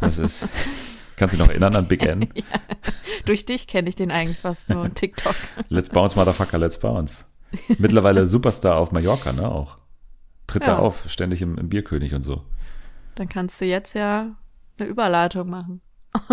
[0.00, 0.48] das ist.
[1.16, 2.22] Kannst du dich noch erinnern an Big N?
[2.34, 2.44] ja.
[3.24, 5.36] Durch dich kenne ich den eigentlich fast nur TikTok.
[5.68, 7.26] Let's bounce, Motherfucker, let's bounce.
[7.78, 9.78] Mittlerweile Superstar auf Mallorca, ne, auch.
[10.48, 10.74] Tritt Ja.
[10.74, 12.42] da auf, ständig im, im Bierkönig und so.
[13.14, 14.34] Dann kannst du jetzt ja
[14.78, 15.80] eine Überleitung machen.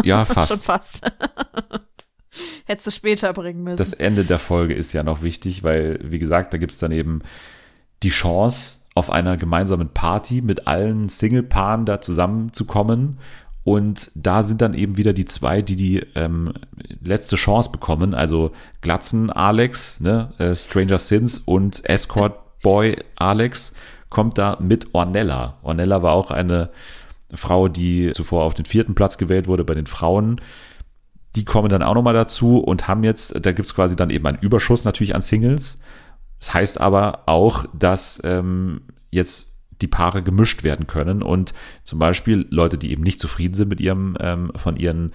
[0.04, 0.66] Ja, Schon fast.
[0.66, 1.02] fast.
[2.66, 3.78] Hättest du später bringen müssen.
[3.78, 6.92] Das Ende der Folge ist ja noch wichtig, weil, wie gesagt, da gibt es dann
[6.92, 7.22] eben
[8.04, 13.20] die Chance, auf einer gemeinsamen Party mit allen Single-Paaren da zusammenzukommen.
[13.64, 16.52] Und da sind dann eben wieder die zwei, die die ähm,
[17.04, 18.14] letzte Chance bekommen.
[18.14, 23.74] Also Glatzen Alex, ne, äh, Stranger Sins und Escort Boy Alex
[24.10, 25.58] kommt da mit Ornella.
[25.62, 26.70] Ornella war auch eine
[27.36, 30.42] Frau, die zuvor auf den vierten Platz gewählt wurde bei den Frauen.
[31.36, 34.26] Die kommen dann auch nochmal dazu und haben jetzt, da gibt es quasi dann eben
[34.28, 35.82] einen Überschuss natürlich an Singles.
[36.40, 42.46] Das heißt aber auch, dass ähm, jetzt die Paare gemischt werden können und zum Beispiel
[42.50, 45.14] Leute, die eben nicht zufrieden sind mit ihrem ähm, von ihren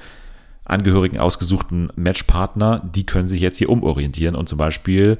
[0.65, 5.19] Angehörigen ausgesuchten Matchpartner, die können sich jetzt hier umorientieren und zum Beispiel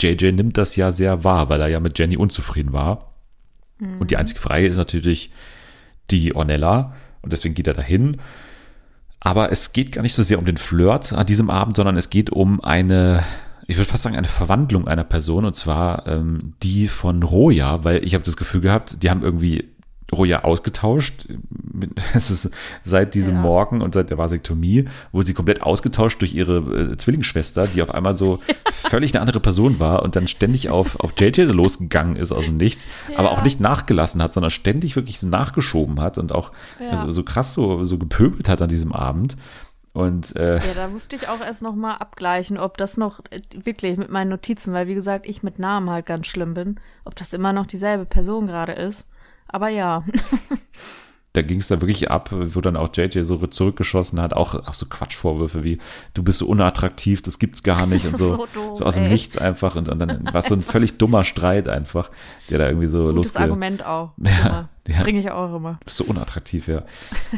[0.00, 3.14] JJ nimmt das ja sehr wahr, weil er ja mit Jenny unzufrieden war.
[4.00, 5.30] Und die einzige Freie ist natürlich
[6.10, 6.94] die Ornella.
[7.22, 8.18] Und deswegen geht er dahin.
[9.20, 12.10] Aber es geht gar nicht so sehr um den Flirt an diesem Abend, sondern es
[12.10, 13.24] geht um eine,
[13.66, 15.44] ich würde fast sagen, eine Verwandlung einer Person.
[15.44, 19.68] Und zwar ähm, die von Roja, weil ich habe das Gefühl gehabt, die haben irgendwie
[20.12, 21.26] Roja ausgetauscht.
[22.14, 22.50] Ist
[22.82, 23.40] seit diesem Ja.
[23.42, 26.56] Morgen und seit der Vasektomie wurde sie komplett ausgetauscht durch ihre
[26.92, 28.40] äh, Zwillingsschwester, die auf einmal so
[28.72, 32.56] völlig eine andere Person war und dann ständig auf, auf JJ losgegangen ist aus dem
[32.56, 33.44] Nichts, aber auch Ja.
[33.44, 36.90] nicht nachgelassen hat, sondern ständig wirklich so nachgeschoben hat und auch Ja.
[36.90, 39.36] also, so krass so, so gepöbelt hat an diesem Abend.
[39.94, 43.40] Und äh, Ja, da musste ich auch erst noch mal abgleichen, ob das noch äh,
[43.54, 47.16] wirklich mit meinen Notizen, weil wie gesagt, ich mit Namen halt ganz schlimm bin, ob
[47.16, 49.06] das immer noch dieselbe Person gerade ist.
[49.48, 50.04] Aber ja,
[51.38, 54.74] da ging es da wirklich ab, wo dann auch JJ so zurückgeschossen hat, auch, auch
[54.74, 55.78] so Quatschvorwürfe wie,
[56.14, 58.84] du bist so unattraktiv, das gibt's gar nicht Das und ist so, so doof, so
[58.84, 59.10] aus dem ey.
[59.10, 62.10] Nichts einfach und, und dann war es so ein völlig dummer Streit einfach,
[62.50, 63.40] der da irgendwie so gutes losge...
[63.40, 64.12] Argument auch.
[64.18, 65.02] Ja, ja.
[65.02, 65.78] Bringe ich auch immer.
[65.84, 66.82] Bist so unattraktiv, ja.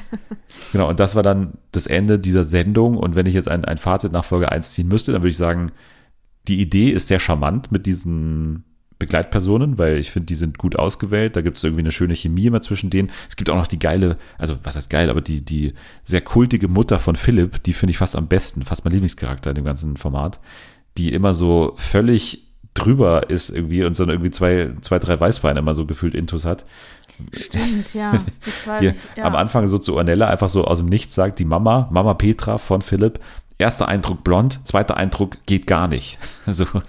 [0.73, 2.97] genau, und das war dann das Ende dieser Sendung.
[2.97, 5.37] Und wenn ich jetzt ein, ein Fazit nach Folge 1 ziehen müsste, dann würde ich
[5.37, 5.73] sagen,
[6.47, 8.65] die Idee ist sehr charmant mit diesen
[9.01, 11.35] Begleitpersonen, weil ich finde, die sind gut ausgewählt.
[11.35, 13.11] Da gibt es irgendwie eine schöne Chemie immer zwischen denen.
[13.29, 16.69] Es gibt auch noch die geile, also was heißt geil, aber die, die sehr kultige
[16.69, 19.97] Mutter von Philipp, die finde ich fast am besten, fast mein Lieblingscharakter in dem ganzen
[19.97, 20.39] Format,
[20.97, 25.75] die immer so völlig drüber ist irgendwie und so irgendwie zwei, zwei, drei Weißweine immer
[25.75, 26.65] so gefühlt Intus hat.
[27.33, 28.15] Stimmt, ja.
[28.81, 29.25] Die ich, ja.
[29.25, 32.59] am Anfang so zu Ornella einfach so aus dem Nichts sagt, die Mama, Mama Petra
[32.59, 33.21] von Philipp,
[33.61, 36.19] erster Eindruck blond, zweiter Eindruck geht gar nicht.
[36.47, 36.83] So, so,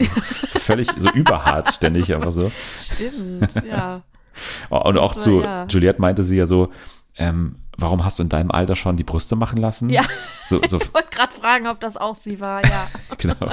[0.47, 2.51] so völlig so überhart ständig einfach so.
[2.77, 4.01] Stimmt, ja.
[4.69, 5.65] Und auch Das zu ja.
[5.67, 6.71] Juliette meinte sie ja so,
[7.17, 9.89] ähm, warum hast du in deinem Alter schon die Brüste machen lassen?
[9.89, 10.03] Ja.
[10.45, 12.87] So, so Ich wollte gerade fragen, ob das auch sie war, ja.
[13.17, 13.51] genau.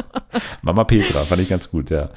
[0.63, 2.11] Mama Petra, fand ich ganz gut, ja.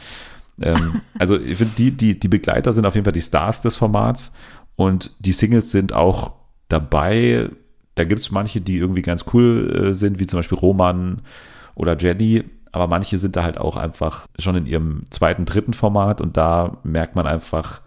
[0.62, 3.76] Ähm, also ich finde, die, die, die Begleiter sind auf jeden Fall die Stars des
[3.76, 4.36] Formats
[4.76, 6.34] und die Singles sind auch
[6.68, 7.50] dabei.
[7.96, 11.22] Da gibt es manche, die irgendwie ganz cool äh, sind, wie zum Beispiel Roman
[11.76, 16.22] oder Jenny, aber manche sind da halt auch einfach schon in ihrem zweiten, dritten Format
[16.22, 17.82] und da merkt man einfach,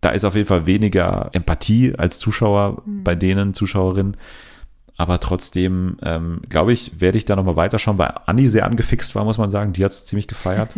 [0.00, 4.16] da ist auf jeden Fall weniger Empathie als Zuschauer bei denen, Zuschauerinnen.
[4.96, 9.24] Aber trotzdem, ähm, glaube ich, werde ich da nochmal weiterschauen, weil Anni sehr angefixt war,
[9.24, 9.72] muss man sagen.
[9.72, 10.74] Die hat es ziemlich gefeiert.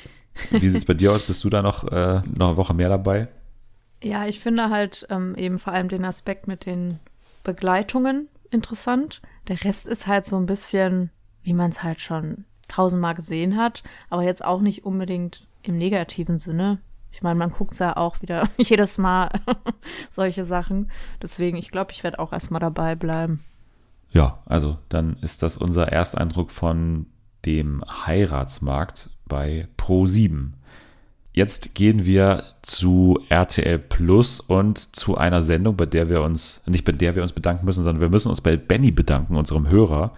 [0.50, 1.22] Wie sieht es bei dir aus?
[1.22, 3.28] Bist du da noch, äh, noch eine Woche mehr dabei?
[4.02, 6.98] Ja, ich finde halt ähm, eben vor allem den Aspekt mit den
[7.42, 9.22] Begleitungen interessant.
[9.48, 11.10] Der Rest ist halt so ein bisschen,
[11.42, 16.38] wie man es halt schon tausendmal gesehen hat, aber jetzt auch nicht unbedingt im negativen
[16.38, 16.78] Sinne.
[17.12, 19.30] Ich meine, man guckt ja auch wieder jedes Mal
[20.10, 20.90] solche Sachen.
[21.20, 23.44] Deswegen, ich glaube, ich werde auch erstmal dabei bleiben.
[24.12, 27.06] Ja, also dann ist das unser Ersteindruck von
[27.44, 30.52] dem Heiratsmarkt bei Pro7.
[31.32, 36.84] Jetzt gehen wir zu RTL Plus und zu einer Sendung, bei der wir uns, nicht
[36.84, 40.12] bei der wir uns bedanken müssen, sondern wir müssen uns bei Benny bedanken, unserem Hörer.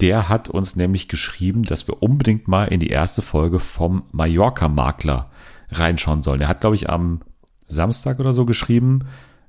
[0.00, 5.30] Der hat uns nämlich geschrieben, dass wir unbedingt mal in die erste Folge vom Mallorca-Makler
[5.70, 6.40] reinschauen sollen.
[6.40, 7.20] Er hat, glaube ich, am
[7.68, 9.04] Samstag oder so geschrieben.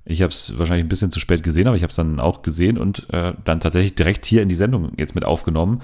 [0.06, 2.44] Ich habe es wahrscheinlich ein bisschen zu spät gesehen, aber ich habe es dann auch
[2.44, 5.82] gesehen und äh, dann tatsächlich direkt hier in die Sendung jetzt mit aufgenommen.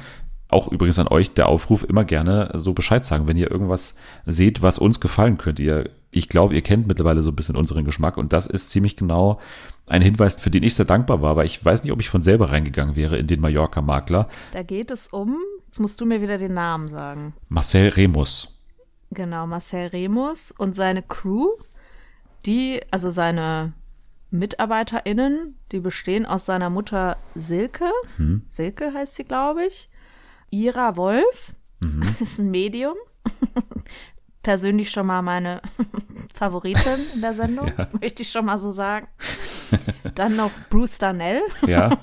[0.54, 4.62] Auch übrigens an euch der Aufruf, immer gerne so Bescheid sagen, wenn ihr irgendwas seht,
[4.62, 5.64] was uns gefallen könnte.
[5.64, 8.98] Ihr, ich glaube, ihr kennt mittlerweile so ein bisschen unseren Geschmack und das ist ziemlich
[8.98, 9.40] genau
[9.88, 12.24] ein Hinweis, für den ich sehr dankbar war, aber ich weiß nicht, ob ich von
[12.24, 14.30] selber reingegangen wäre in den Mallorca-Makler.
[14.54, 17.34] Da geht es um, jetzt musst du mir wieder den Namen sagen.
[17.50, 18.58] Marcel Remus.
[19.12, 21.48] Genau, Marcel Remus und seine Crew,
[22.46, 23.74] die, also seine
[24.32, 27.92] MitarbeiterInnen, die bestehen aus seiner Mutter Silke.
[28.50, 29.90] Silke heißt sie, glaube ich.
[30.52, 32.96] Ira Wolf, das ist ein Medium.
[34.44, 35.62] Persönlich schon mal meine
[36.34, 37.88] Favoritin in der Sendung, Ja.
[38.02, 39.08] möchte ich schon mal so sagen.
[40.16, 42.00] Dann noch Bruce Darnell, Ja,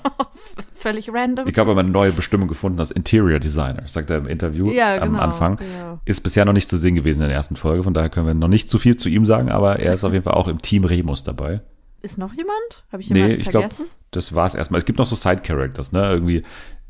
[0.73, 1.49] völlig random.
[1.49, 4.95] ich habe aber eine neue Bestimmung gefunden als Interior Designer, sagt er im Interview Ja,
[5.01, 5.59] am genau, Anfang.
[5.77, 5.99] ja.
[6.05, 8.33] Ist bisher noch nicht zu sehen gewesen in der ersten Folge, von daher können wir
[8.33, 10.61] noch nicht zu viel zu ihm sagen, aber er ist auf jeden Fall auch im
[10.61, 11.59] Team Remus dabei.
[12.01, 12.85] Ist noch jemand?
[12.93, 13.91] Habe ich Nee, jemanden ich glaube, vergessen?
[14.11, 14.77] das war's erstmal.
[14.79, 16.09] Es gibt noch so Side-Characters, ne?
[16.09, 16.43] Irgendwie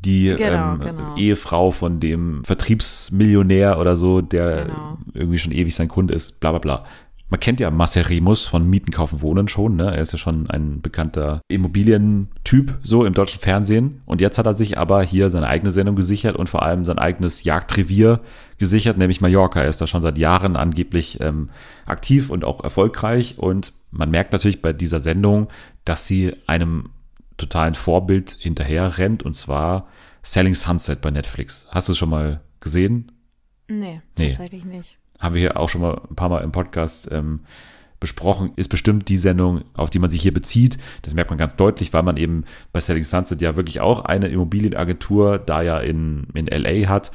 [0.06, 1.16] die Genau, ähm, genau.
[1.16, 4.98] Ehefrau von dem Vertriebsmillionär oder so, der Genau.
[5.14, 6.86] irgendwie schon ewig sein Kunde ist, bla bla bla.
[7.32, 9.96] Man kennt ja Marcel Remus von Mieten, Kaufen, Wohnen schon, ne?
[9.96, 14.02] Er ist ja schon ein bekannter Immobilientyp, so im deutschen Fernsehen.
[14.08, 16.98] Und jetzt hat er sich aber hier seine eigene Sendung gesichert und vor allem sein
[16.98, 18.22] eigenes Jagdrevier
[18.58, 19.62] gesichert, nämlich Mallorca.
[19.62, 21.50] Er ist da schon seit Jahren angeblich ähm,
[21.86, 23.36] aktiv und auch erfolgreich.
[23.38, 25.50] Und man merkt natürlich bei dieser Sendung,
[25.86, 26.90] dass sie einem
[27.40, 29.88] totalen Vorbild hinterher rennt, und zwar
[30.22, 31.68] Selling Sunset bei Netflix.
[31.72, 33.12] Hast du es schon mal gesehen?
[33.68, 34.30] Nee, Nee.
[34.32, 34.98] tatsächlich nicht.
[35.20, 37.42] haben wir hier auch schon mal ein paar Mal im Podcast ähm,
[38.00, 40.78] besprochen, ist bestimmt die Sendung, auf die man sich hier bezieht.
[41.02, 44.28] Das merkt man ganz deutlich, weil man eben bei Selling Sunset ja wirklich auch eine
[44.30, 47.12] Immobilienagentur da ja in, in LA hat,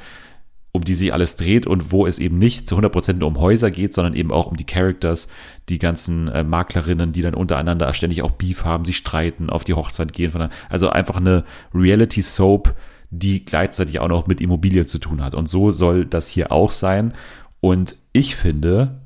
[0.75, 3.71] um die sich alles dreht und wo es eben nicht zu 100% nur um Häuser
[3.71, 5.29] geht, sondern eben auch um die Characters,
[5.69, 9.73] die ganzen äh, Maklerinnen, die dann untereinander ständig auch Beef haben, sich streiten, auf die
[9.73, 10.49] Hochzeit gehen.
[10.69, 12.75] Also einfach eine Reality-Soap,
[13.09, 15.33] die gleichzeitig auch noch mit Immobilie zu tun hat.
[15.33, 17.13] Und so soll das hier auch sein.
[17.61, 18.99] Und ich finde,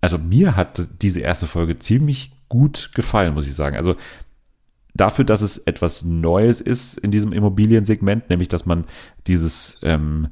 [0.00, 3.76] also mir hat diese erste Folge ziemlich gut gefallen, muss ich sagen.
[3.76, 3.94] Also
[4.94, 8.84] dafür, dass es etwas Neues ist in diesem Immobiliensegment, nämlich dass man
[9.26, 10.28] dieses ähm,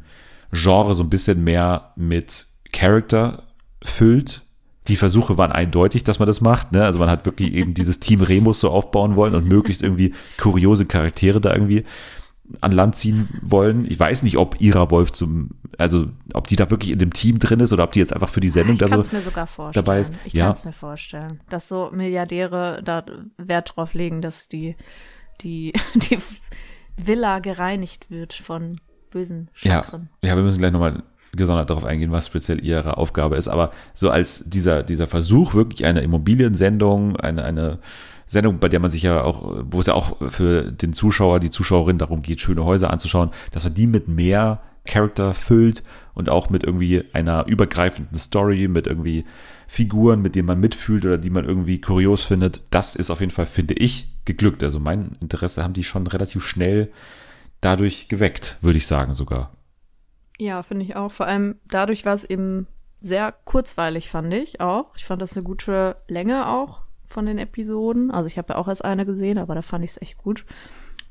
[0.52, 3.44] Genre so ein bisschen mehr mit Character
[3.82, 4.42] füllt.
[4.88, 6.72] Die Versuche waren eindeutig, dass man das macht.
[6.72, 6.84] Ne?
[6.84, 10.86] Also man hat wirklich eben dieses Team Remus so aufbauen wollen und möglichst irgendwie kuriose
[10.86, 11.84] Charaktere da irgendwie
[12.60, 13.86] an Land ziehen wollen.
[13.88, 17.38] Ich weiß nicht, ob Ira Wolf zum, also ob die da wirklich in dem Team
[17.38, 19.12] drin ist oder ob die jetzt einfach für die Sendung Ich da kann so es
[19.12, 19.84] mir sogar vorstellen.
[19.84, 20.12] dabei ist.
[20.24, 20.46] Ich Ja.
[20.46, 23.04] kann es mir vorstellen, dass so Milliardäre da
[23.36, 24.74] Wert drauf legen, dass die,
[25.42, 26.18] die, die
[26.96, 28.80] Villa gereinigt wird von
[29.10, 30.08] bösen Ja, Chakren.
[30.22, 33.48] ja, wir müssen gleich nochmal gesondert darauf eingehen, was speziell ihre Aufgabe ist.
[33.48, 37.78] Aber so als dieser, dieser Versuch, wirklich eine Immobiliensendung, eine, eine
[38.26, 41.50] Sendung, bei der man sich ja auch, wo es ja auch für den Zuschauer, die
[41.50, 46.50] Zuschauerin darum geht, schöne Häuser anzuschauen, dass man die mit mehr Charakter füllt und auch
[46.50, 49.24] mit irgendwie einer übergreifenden Story, mit irgendwie
[49.68, 52.60] Figuren, mit denen man mitfühlt oder die man irgendwie kurios findet.
[52.70, 54.64] Das ist auf jeden Fall, finde ich, geglückt.
[54.64, 56.90] Also mein Interesse haben die schon relativ schnell
[57.60, 59.52] dadurch geweckt, würde ich sagen sogar.
[60.38, 61.10] Ja, finde ich auch.
[61.10, 62.66] Vor allem dadurch war es eben
[63.00, 64.94] sehr kurzweilig, fand ich auch.
[64.96, 68.10] Ich fand das eine gute Länge auch von den Episoden.
[68.10, 70.44] Also ich habe ja auch erst eine gesehen, aber da fand ich es echt gut.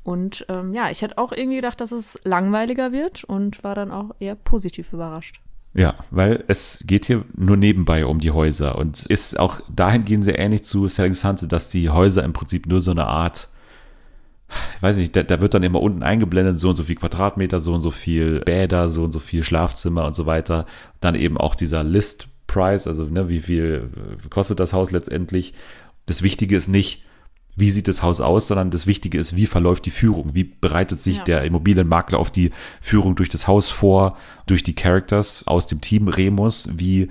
[0.02, 3.90] Und ähm, ja, ich hätte auch irgendwie gedacht, dass es langweiliger wird und war dann
[3.90, 5.40] auch eher positiv überrascht.
[5.72, 10.38] Ja, weil es geht hier nur nebenbei um die Häuser und ist auch dahingehend sehr
[10.38, 13.48] ähnlich zu Selling Sunset, dass die Häuser im Prinzip nur so eine Art,
[14.76, 17.60] ich weiß nicht, da, da wird dann immer unten eingeblendet, so und so viel Quadratmeter,
[17.60, 20.66] so und so viel Bäder, so und so viel Schlafzimmer und so weiter.
[21.00, 23.90] Dann eben auch dieser List Price, also ne, wie viel
[24.24, 25.54] äh, kostet das Haus letztendlich.
[26.06, 27.04] Das Wichtige ist nicht,
[27.56, 30.98] wie sieht das Haus aus, sondern das Wichtige ist, wie verläuft die Führung, wie bereitet
[31.00, 31.24] sich Ja.
[31.24, 36.08] der Immobilienmakler auf die Führung durch das Haus vor, durch die Characters aus dem Team
[36.08, 37.10] Remus, wie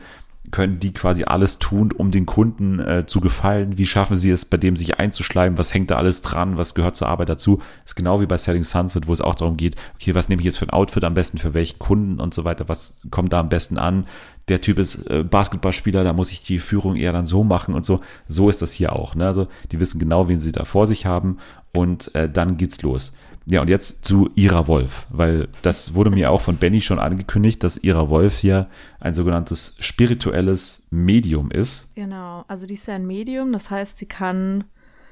[0.51, 3.77] können die quasi alles tun, um den Kunden äh, zu gefallen?
[3.77, 5.57] Wie schaffen sie es, bei dem sich einzuschleimen?
[5.57, 6.57] Was hängt da alles dran?
[6.57, 7.62] Was gehört zur Arbeit dazu?
[7.85, 10.45] ist genau wie bei Selling Sunset, wo es auch darum geht, okay, was nehme ich
[10.45, 12.67] jetzt für ein Outfit am besten für welchen Kunden und so weiter?
[12.69, 14.07] Was kommt da am besten an?
[14.47, 17.85] Der Typ ist äh, Basketballspieler, da muss ich die Führung eher dann so machen und
[17.85, 18.01] so.
[18.27, 19.15] So ist das hier auch.
[19.15, 19.27] Ne?
[19.27, 21.38] Also die wissen genau, wen sie da vor sich haben
[21.75, 23.13] und äh, dann geht's los.
[23.51, 27.63] Ja, und jetzt zu Ira Wolf, weil das wurde mir auch von Benny schon angekündigt,
[27.63, 31.95] dass Ira Wolf hier ein sogenanntes spirituelles Medium ist.
[31.95, 34.65] Genau, also die ist ja ein Medium, das heißt, sie kann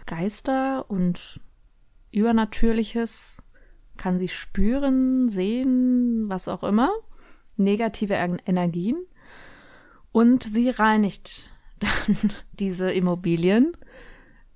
[0.05, 1.39] Geister und
[2.11, 3.41] Übernatürliches,
[3.97, 6.91] kann sie spüren, sehen, was auch immer,
[7.55, 8.97] negative En- Energien
[10.11, 11.49] und sie reinigt
[11.79, 12.17] dann
[12.53, 13.73] diese Immobilien.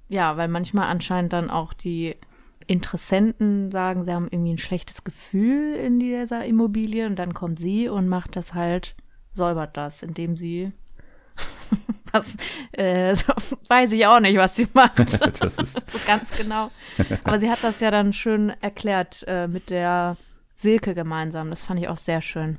[0.10, 2.16] Ja, weil manchmal anscheinend dann auch die
[2.72, 7.90] Interessenten sagen, sie haben irgendwie ein schlechtes Gefühl in dieser Immobilie und dann kommt sie
[7.90, 8.96] und macht das halt,
[9.34, 10.72] säubert das, indem sie
[12.12, 12.36] was,
[12.74, 13.32] äh, so,
[13.70, 14.98] weiß ich auch nicht, was sie macht.
[15.40, 16.70] Das ist- so ganz genau.
[17.24, 20.18] Aber sie hat das ja dann schön erklärt äh, mit der
[20.56, 21.50] Silke gemeinsam.
[21.50, 22.58] Das fand ich auch sehr schön.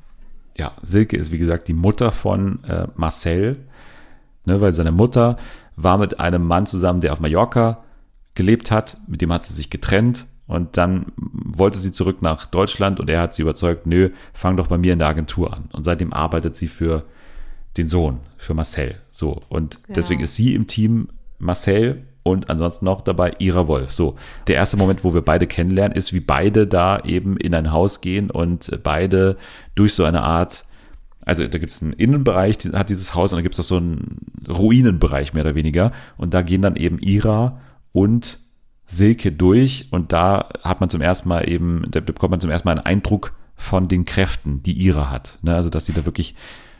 [0.57, 3.59] ja, Silke ist wie gesagt die Mutter von äh, Marcel,
[4.45, 5.37] ne, weil seine Mutter
[5.77, 7.85] war mit einem Mann zusammen, der auf Mallorca
[8.35, 13.01] gelebt hat, mit dem hat sie sich getrennt und dann wollte sie zurück nach Deutschland
[13.01, 15.69] und er hat sie überzeugt, nö, fang doch bei mir in der Agentur an.
[15.73, 17.05] Und seitdem arbeitet sie für
[17.77, 18.97] den Sohn, für Marcel.
[19.11, 19.95] So, und Genau.
[19.95, 21.09] deswegen ist sie im Team
[21.39, 23.93] Marcel und ansonsten noch dabei Ira Wolf.
[23.93, 24.17] So,
[24.47, 28.01] der erste Moment, wo wir beide kennenlernen, ist, wie beide da eben in ein Haus
[28.01, 29.37] gehen und beide
[29.75, 30.65] durch so eine Art,
[31.25, 33.69] also da gibt es einen Innenbereich, die, hat dieses Haus, und dann gibt es auch
[33.69, 34.19] so einen
[34.49, 35.93] Ruinenbereich mehr oder weniger.
[36.17, 37.61] Und da gehen dann eben Ira
[37.93, 38.39] und
[38.87, 42.69] Silke durch und da hat man zum ersten Mal eben, da bekommt man zum ersten
[42.69, 45.39] Mal einen Eindruck von den Kräften, die Ira hat.
[45.43, 45.55] Ne?
[45.55, 46.35] Also, dass sie da wirklich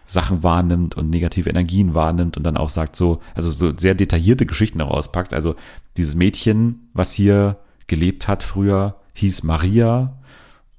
[0.07, 4.47] Sachen wahrnimmt und negative Energien wahrnimmt und dann auch sagt so, also so sehr detaillierte
[4.47, 5.33] Geschichten auch auspackt.
[5.33, 5.55] Also
[5.97, 7.57] dieses Mädchen, was hier
[7.87, 10.19] gelebt hat früher, hieß Maria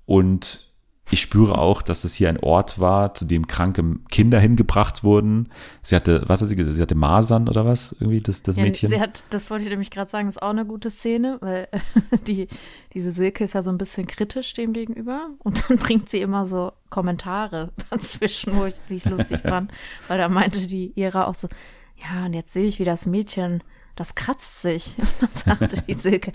[0.06, 0.73] und
[1.12, 5.50] ich spüre auch, dass es hier ein Ort war, zu dem kranke Kinder hingebracht wurden.
[5.82, 6.76] Sie hatte, was hat sie gesagt?
[6.76, 7.94] Sie hatte Masern oder was?
[8.00, 8.90] Irgendwie, das, das Ja, Mädchen?
[8.90, 11.68] Sie hat, das wollte ich nämlich gerade sagen, ist auch eine gute Szene, weil
[12.28, 12.48] die,
[12.94, 16.46] diese Silke ist ja so ein bisschen kritisch dem gegenüber und dann bringt sie immer
[16.46, 19.72] so Kommentare dazwischen, wo ich die ich lustig fand,
[20.08, 21.50] weil da meinte die Ira auch so,
[21.98, 23.62] ja, und jetzt sehe ich, wie das Mädchen,
[23.96, 24.96] das kratzt sich.
[24.98, 26.32] Und dann sagte die Silke,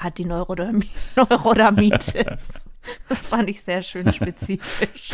[0.00, 0.86] hat die Neurodermi
[1.16, 2.66] Neurodermitis.
[3.08, 5.12] Das fand ich sehr schön spezifisch.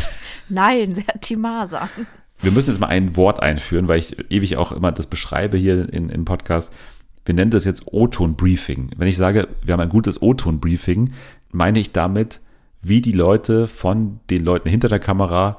[0.48, 1.88] Nein, sie hat die Masern.
[2.40, 5.92] Wir müssen jetzt mal ein Wort einführen, weil ich ewig auch immer das beschreibe hier
[5.92, 6.72] in, im Podcast.
[7.24, 8.90] Wir nennen das jetzt O-Ton-Briefing.
[8.96, 11.12] Wenn ich sage, wir haben ein gutes O-Ton-Briefing,
[11.50, 12.40] meine ich damit,
[12.82, 15.58] wie die Leute von den Leuten hinter der Kamera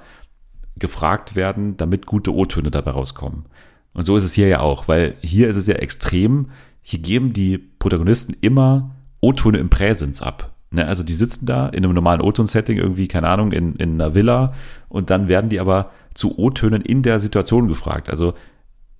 [0.77, 3.45] gefragt werden, damit gute O-Töne dabei rauskommen.
[3.93, 6.51] Und so ist es hier ja auch, weil hier ist es ja extrem.
[6.81, 10.53] Hier geben die Protagonisten immer O-Töne im Präsens ab.
[10.69, 14.15] Ne, also die sitzen da in einem normalen O-Ton-Setting irgendwie, keine Ahnung, in, in einer
[14.15, 14.53] Villa
[14.89, 18.09] und dann werden die aber zu O-Tönen in der Situation gefragt.
[18.09, 18.33] Also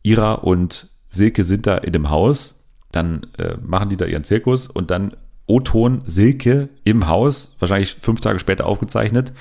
[0.01, 4.68] Ira und Silke sind da in dem Haus, dann äh, machen die da ihren Zirkus
[4.68, 5.11] und dann
[5.45, 9.34] O-Ton Silke im Haus, wahrscheinlich fünf Tage später aufgezeichnet,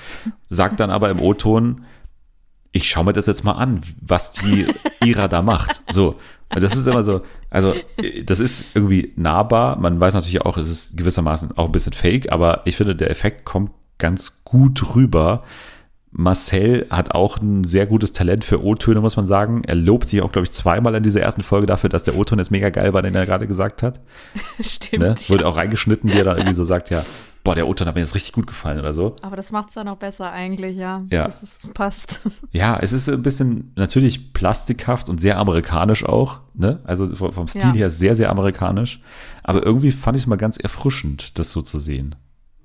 [0.49, 1.85] sagt dann aber im O-Ton,
[2.77, 4.67] ich schaue mir das jetzt mal an, was die
[5.03, 5.81] Ira da macht.
[5.89, 6.15] So.
[6.53, 9.77] Und das ist immer so, also äh, das ist irgendwie nahbar.
[9.77, 13.09] Man weiß natürlich auch, es ist gewissermaßen auch ein bisschen fake, aber ich finde, der
[13.09, 15.43] Effekt kommt ganz gut rüber.
[16.11, 19.63] Marcel hat auch ein sehr gutes Talent für O-Töne, muss man sagen.
[19.65, 22.39] Er lobt sich auch, glaube ich, zweimal in dieser ersten Folge dafür, dass der O-Ton
[22.39, 23.99] jetzt mega geil war, den er gerade gesagt hat.
[24.59, 25.03] Stimmt.
[25.03, 25.15] Ne?
[25.17, 25.29] ja.
[25.29, 27.03] Wurde auch reingeschnitten, wie er dann irgendwie so sagt, ja,
[27.47, 29.15] boah, der O-Ton hat mir jetzt richtig gut gefallen oder so.
[29.21, 31.05] Aber das macht's dann auch besser eigentlich, ja.
[31.09, 31.23] Ja.
[31.23, 32.21] Das ist, passt.
[32.51, 36.81] Ja, es ist ein bisschen natürlich plastikhaft und sehr amerikanisch auch, ne?
[36.83, 37.71] Also vom Stil Ja.
[37.73, 39.01] her sehr, sehr amerikanisch.
[39.43, 42.15] Aber irgendwie fand ich es mal ganz erfrischend, das so zu sehen.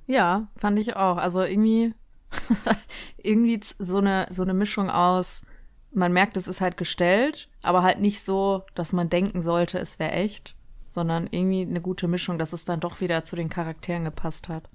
[0.09, 1.17] Ja, fand ich auch.
[1.17, 1.95] Also irgendwie,
[3.19, 5.47] irgendwie so eine, so eine Mischung aus,
[5.93, 10.01] man merkt, es ist halt gestellt, aber halt nicht so, dass man denken sollte, es
[10.01, 10.57] wäre echt,
[10.91, 14.69] sondern irgendwie eine gute Mischung, dass es dann doch wieder zu den Charakteren gepasst hat.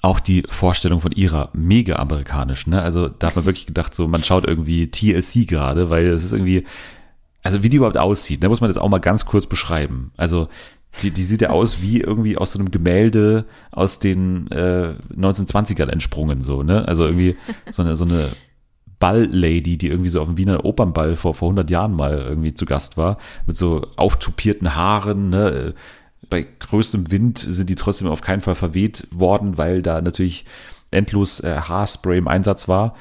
[0.00, 2.80] Auch die Vorstellung von ihrer mega amerikanisch, ne?
[2.80, 6.32] Also da hat man wirklich gedacht, so man schaut irgendwie TLC gerade, weil es ist
[6.32, 6.66] irgendwie,
[7.42, 10.12] also wie die überhaupt aussieht, ne, muss man jetzt auch mal ganz kurz beschreiben.
[10.16, 10.48] Also
[11.02, 15.88] die, die sieht ja aus wie irgendwie aus so einem Gemälde aus den äh, 1920ern
[15.88, 16.86] entsprungen, so, ne?
[16.86, 17.36] Also irgendwie
[17.70, 18.28] so eine, so eine
[18.98, 22.66] Balllady, die irgendwie so auf dem Wiener Opernball vor, vor 100 Jahren mal irgendwie zu
[22.66, 25.74] Gast war, mit so auftupierten Haaren, ne?
[26.30, 30.44] Bei größtem Wind sind die trotzdem auf keinen Fall verweht worden, weil da natürlich
[30.90, 32.94] endlos äh, Haarspray im Einsatz war.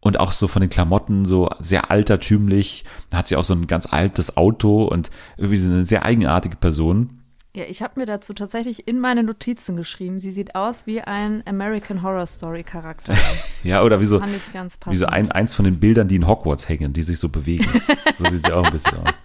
[0.00, 2.84] Und auch so von den Klamotten so sehr altertümlich.
[3.08, 6.56] Da hat sie auch so ein ganz altes Auto und irgendwie so eine sehr eigenartige
[6.56, 7.20] Person.
[7.56, 11.42] Ja, ich habe mir dazu tatsächlich in meine Notizen geschrieben, sie sieht aus wie ein
[11.46, 13.14] American Horror Story Charakter.
[13.62, 14.92] Ja, oder wie so, Fand ich ganz passend.
[14.92, 17.64] wie so ein, eins von den Bildern, die in Hogwarts hängen, die sich so bewegen.
[18.18, 19.20] So sieht sie auch ein bisschen aus.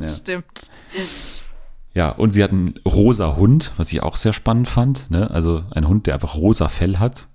[0.00, 0.14] Ja.
[0.16, 0.70] Stimmt.
[1.92, 5.10] Ja, und sie hat einen rosa Hund, was ich auch sehr spannend fand.
[5.10, 5.30] Ne?
[5.30, 7.26] Also ein Hund, der einfach rosa Fell hat.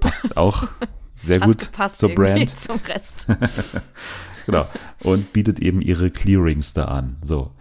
[0.00, 0.68] Passt auch
[1.20, 2.58] sehr gut zur Brand.
[2.58, 3.26] zum Rest.
[4.46, 4.66] Genau.
[5.02, 7.16] Und bietet eben ihre Clearings da an.
[7.22, 7.52] So.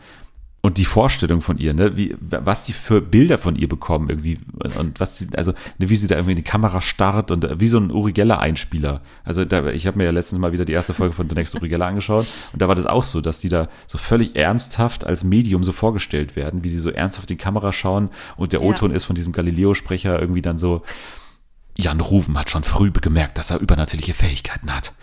[0.66, 4.40] Und die Vorstellung von ihr, ne, wie, was die für Bilder von ihr bekommen irgendwie
[4.80, 7.60] und was sie, also ne, wie sie da irgendwie in die Kamera starrt und äh,
[7.60, 9.02] wie so ein Uri Geller Einspieler.
[9.26, 11.54] Also da, ich habe mir ja letztens mal wieder die erste Folge von The Next
[11.56, 15.06] Uri Geller angeschaut und da war das auch so, dass die da so völlig ernsthaft
[15.06, 18.62] als Medium so vorgestellt werden, wie die so ernsthaft in die Kamera schauen und der
[18.62, 18.68] Ja.
[18.68, 20.82] O-Ton ist von diesem Galileo-Sprecher irgendwie dann so,
[21.76, 24.94] Jan Ruven hat schon früh gemerkt, dass er übernatürliche Fähigkeiten hat.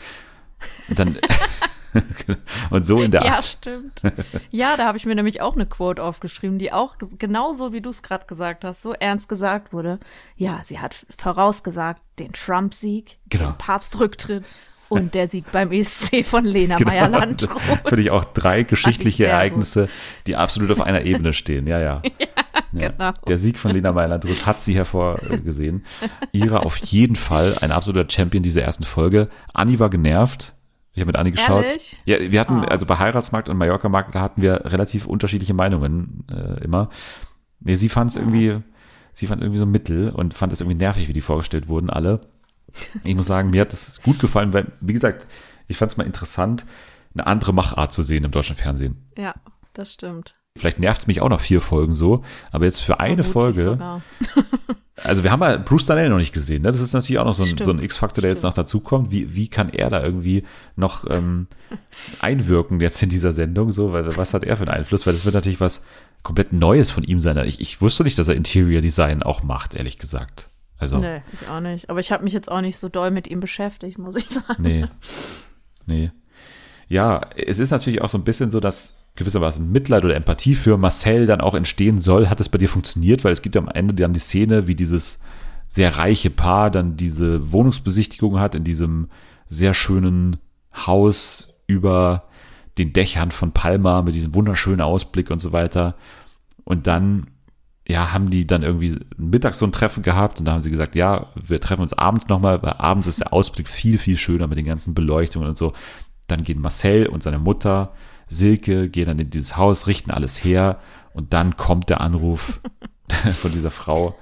[0.88, 1.18] Und dann
[2.70, 3.44] und so in der Ja, Art.
[3.44, 4.02] stimmt.
[4.50, 7.90] Ja, da habe ich mir nämlich auch eine Quote aufgeschrieben, die auch genauso wie du
[7.90, 9.98] es gerade gesagt hast, so ernst gesagt wurde.
[10.36, 13.50] Ja, sie hat vorausgesagt den Trump-Sieg, Genau.
[13.50, 14.44] den Papstrücktritt
[14.88, 17.50] und der Sieg beim ESC von Lena Meyer-Landrut.
[17.50, 17.78] Genau.
[17.86, 19.88] Finde ich auch drei geschichtliche Ereignisse,
[20.26, 21.66] die absolut auf einer Ebene stehen.
[21.66, 22.02] Ja, ja.
[22.72, 22.88] Ja.
[22.88, 23.12] genau.
[23.26, 25.84] Der Sieg von Lena Meyer-Landrut hat sie hervorgesehen.
[26.32, 29.28] Ira auf jeden Fall ein absoluter Champion dieser ersten Folge.
[29.54, 30.54] Anni war genervt.
[30.92, 31.64] Ich habe mit Anni geschaut.
[31.66, 32.00] Ehrlich?
[32.04, 32.68] Ja, wir hatten, Oh.
[32.68, 36.90] also bei Heiratsmarkt und Mallorca-Markt, da hatten wir relativ unterschiedliche Meinungen äh, immer.
[37.60, 38.60] Nee, sie fand es irgendwie,
[39.12, 42.20] sie fand irgendwie so mittel und fand es irgendwie nervig, wie die vorgestellt wurden, alle.
[43.04, 45.26] Ich muss sagen, mir hat es gut gefallen, weil, wie gesagt,
[45.68, 46.66] ich fand es mal interessant,
[47.14, 49.08] eine andere Machart zu sehen im deutschen Fernsehen.
[49.16, 49.34] Ja,
[49.72, 50.34] das stimmt.
[50.58, 54.02] Vielleicht nervt mich auch noch vier Folgen so, aber jetzt für eine Vermutlich Folge,
[54.96, 56.72] also wir haben ja Bruce Danell noch nicht gesehen, ne?
[56.72, 59.12] das ist natürlich auch noch so ein, Stimmt, so ein X-Faktor, der jetzt noch dazukommt.
[59.12, 60.42] Wie, wie kann er da irgendwie
[60.74, 61.46] noch ähm,
[62.20, 65.24] einwirken jetzt in dieser Sendung, so, weil was hat er für einen Einfluss, weil das
[65.24, 65.84] wird natürlich was
[66.24, 67.38] komplett Neues von ihm sein.
[67.46, 70.48] Ich, ich wusste nicht, dass er Interior Design auch macht, ehrlich gesagt.
[70.78, 71.90] Also, Nee, ich auch nicht.
[71.90, 74.62] Aber ich habe mich jetzt auch nicht so doll mit ihm beschäftigt, muss ich sagen.
[74.62, 74.86] Nee.
[75.86, 76.10] Nee.
[76.88, 80.76] Ja, es ist natürlich auch so ein bisschen so, dass gewissermaßen Mitleid oder Empathie für
[80.76, 82.28] Marcel dann auch entstehen soll.
[82.28, 83.24] Hat es bei dir funktioniert?
[83.24, 85.20] Weil es gibt ja am Ende dann die Szene, wie dieses
[85.68, 89.08] sehr reiche Paar dann diese Wohnungsbesichtigung hat in diesem
[89.48, 90.38] sehr schönen
[90.74, 92.24] Haus über
[92.76, 95.94] den Dächern von Palma mit diesem wunderschönen Ausblick und so weiter.
[96.64, 97.26] Und dann,
[97.86, 100.94] ja, haben die dann irgendwie mittags so ein Treffen gehabt und da haben sie gesagt,
[100.94, 104.58] ja, wir treffen uns abends nochmal, weil abends ist der Ausblick viel, viel schöner mit
[104.58, 105.72] den ganzen Beleuchtungen und so.
[106.26, 107.92] Dann gehen Marcel und seine Mutter,
[108.30, 110.78] Silke, gehen dann in dieses Haus, richten alles her
[111.12, 112.60] und dann kommt der Anruf
[113.34, 114.16] von dieser Frau.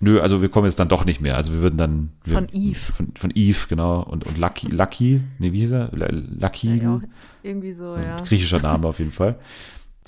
[0.00, 1.36] Nö, also wir kommen jetzt dann doch nicht mehr.
[1.36, 2.10] Also wir würden dann.
[2.24, 2.74] Wir, Von Eve.
[2.74, 4.02] Von, von Eve, genau.
[4.02, 5.90] Und, und Lucky, Lucky, nee, wie hieß er?
[5.92, 7.00] Lucky, Ja,
[7.42, 8.20] irgendwie so, ja.
[8.20, 9.38] griechischer Name auf jeden Fall.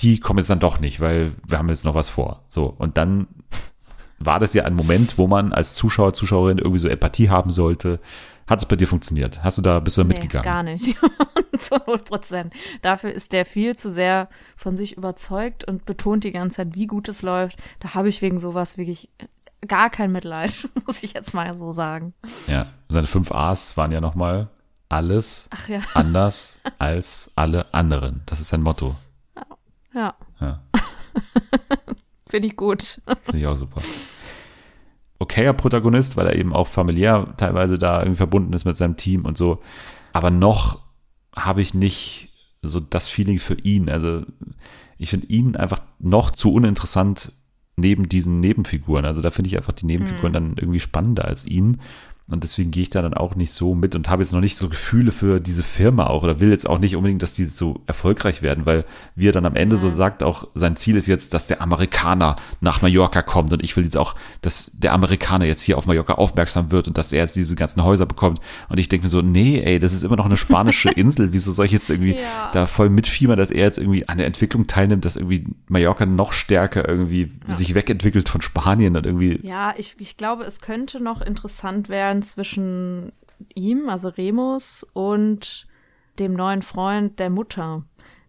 [0.00, 2.44] Die kommen jetzt dann doch nicht, weil wir haben jetzt noch was vor.
[2.48, 3.28] So, und dann
[4.18, 7.98] war das ja ein Moment, wo man als Zuschauer, Zuschauerin irgendwie so Empathie haben sollte.
[8.48, 9.42] Hat es bei dir funktioniert?
[9.44, 10.44] Hast du da, bist du da Nee, mitgegangen?
[10.44, 10.96] gar nicht.
[11.58, 12.54] zu 0 Prozent.
[12.82, 16.86] Dafür ist der viel zu sehr von sich überzeugt und betont die ganze Zeit, wie
[16.86, 17.58] gut es läuft.
[17.80, 19.10] Da habe ich wegen sowas wirklich
[19.66, 22.14] gar kein Mitleid, muss ich jetzt mal so sagen.
[22.46, 24.48] Ja, seine fünf A's waren ja nochmal
[24.88, 28.22] alles ja, anders als alle anderen.
[28.26, 28.94] Das ist sein Motto.
[29.92, 30.62] ja, Ja,
[32.28, 33.00] finde ich gut.
[33.24, 33.82] finde ich auch super.
[35.18, 39.24] Okayer Protagonist, weil er eben auch familiär teilweise da irgendwie verbunden ist mit seinem Team
[39.24, 39.60] und so.
[40.12, 40.80] Aber noch
[41.34, 42.30] habe ich nicht
[42.62, 43.88] so das Feeling für ihn.
[43.88, 44.22] Also
[44.96, 47.32] ich finde ihn einfach noch zu uninteressant
[47.76, 49.04] neben diesen Nebenfiguren.
[49.04, 51.80] Also da finde ich einfach die Nebenfiguren dann irgendwie spannender als ihn.
[52.30, 54.56] Und deswegen gehe ich da dann auch nicht so mit und habe jetzt noch nicht
[54.56, 57.80] so Gefühle für diese Firma auch oder will jetzt auch nicht unbedingt, dass die so
[57.86, 61.32] erfolgreich werden, weil wie er dann am Ende so sagt, auch sein Ziel ist jetzt,
[61.32, 65.62] dass der Amerikaner nach Mallorca kommt und ich will jetzt auch, dass der Amerikaner jetzt
[65.62, 68.40] hier auf Mallorca aufmerksam wird und dass er jetzt diese ganzen Häuser bekommt.
[68.68, 71.32] Und ich denke mir so, nee, ey, das ist immer noch eine spanische Insel.
[71.32, 72.50] Wieso soll ich jetzt irgendwie Ja.
[72.52, 76.32] da voll mitfiebern, dass er jetzt irgendwie an der Entwicklung teilnimmt, dass irgendwie Mallorca noch
[76.34, 81.22] stärker irgendwie sich wegentwickelt von Spanien und irgendwie Ja, ich, ich glaube, es könnte noch
[81.22, 83.12] interessant werden zwischen
[83.54, 85.66] ihm, also Remus, und
[86.18, 87.84] dem neuen Freund der Mutter.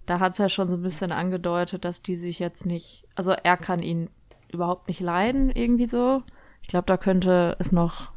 [0.05, 3.31] Da hat es ja schon so ein bisschen angedeutet, dass die sich jetzt nicht, also
[3.31, 4.09] er kann ihn
[4.51, 6.23] überhaupt nicht leiden, irgendwie so.
[6.61, 8.11] Ich glaube, da könnte es noch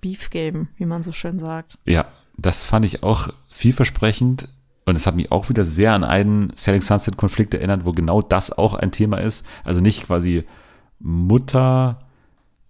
[0.00, 1.78] Beef geben, wie man so schön sagt.
[1.84, 2.06] Ja,
[2.36, 4.48] das fand ich auch vielversprechend.
[4.84, 8.20] Und es hat mich auch wieder sehr an einen Selling Sunset Konflikt erinnert, wo genau
[8.20, 9.46] das auch ein Thema ist.
[9.62, 10.44] Also nicht quasi
[10.98, 12.00] Mutter,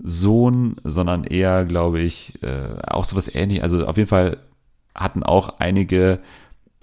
[0.03, 3.62] Sohn, sondern eher, glaube ich, äh, auch sowas ähnlich.
[3.62, 4.38] Also auf jeden Fall
[4.94, 6.20] hatten auch einige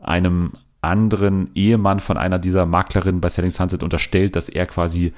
[0.01, 5.13] einem anderen Ehemann von einer dieser Maklerinnen bei Selling Sunset unterstellt, dass er quasi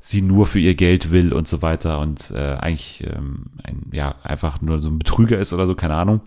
[0.00, 4.14] sie nur für ihr Geld will und so weiter und äh, eigentlich ähm, ein, ja
[4.22, 6.20] einfach nur so ein Betrüger ist oder so, keine Ahnung.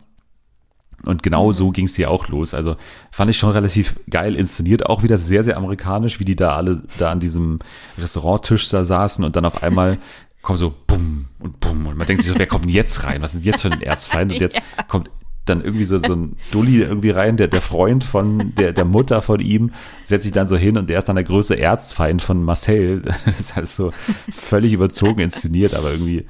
[1.03, 2.53] Und genau so ging es hier auch los.
[2.53, 2.76] Also
[3.12, 6.84] fand ich schon relativ geil inszeniert, auch wieder sehr, sehr amerikanisch, wie die da alle
[6.99, 7.59] da an diesem
[7.97, 9.97] Restauranttisch da saßen und dann auf einmal
[10.42, 13.22] kommt so bumm und bumm und man denkt sich so, wer kommt denn jetzt rein?
[13.22, 14.34] Was ist denn jetzt für ein Erzfeind?
[14.34, 15.10] Und jetzt kommt
[15.46, 19.22] dann irgendwie so, so ein Dulli irgendwie rein, der, der Freund von der, der Mutter
[19.22, 19.72] von ihm,
[20.06, 23.02] setzt sich dann so hin und der ist dann der größte Erzfeind von Marcel.
[23.26, 23.92] Das ist halt so
[24.32, 26.26] völlig überzogen inszeniert, aber irgendwie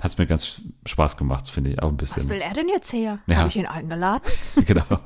[0.00, 2.24] hat es mir ganz Spaß gemacht, finde ich auch ein bisschen.
[2.24, 3.18] Was will er denn jetzt her?
[3.26, 3.36] Ja.
[3.36, 4.22] Habe ich ihn eingeladen?
[4.66, 5.00] genau.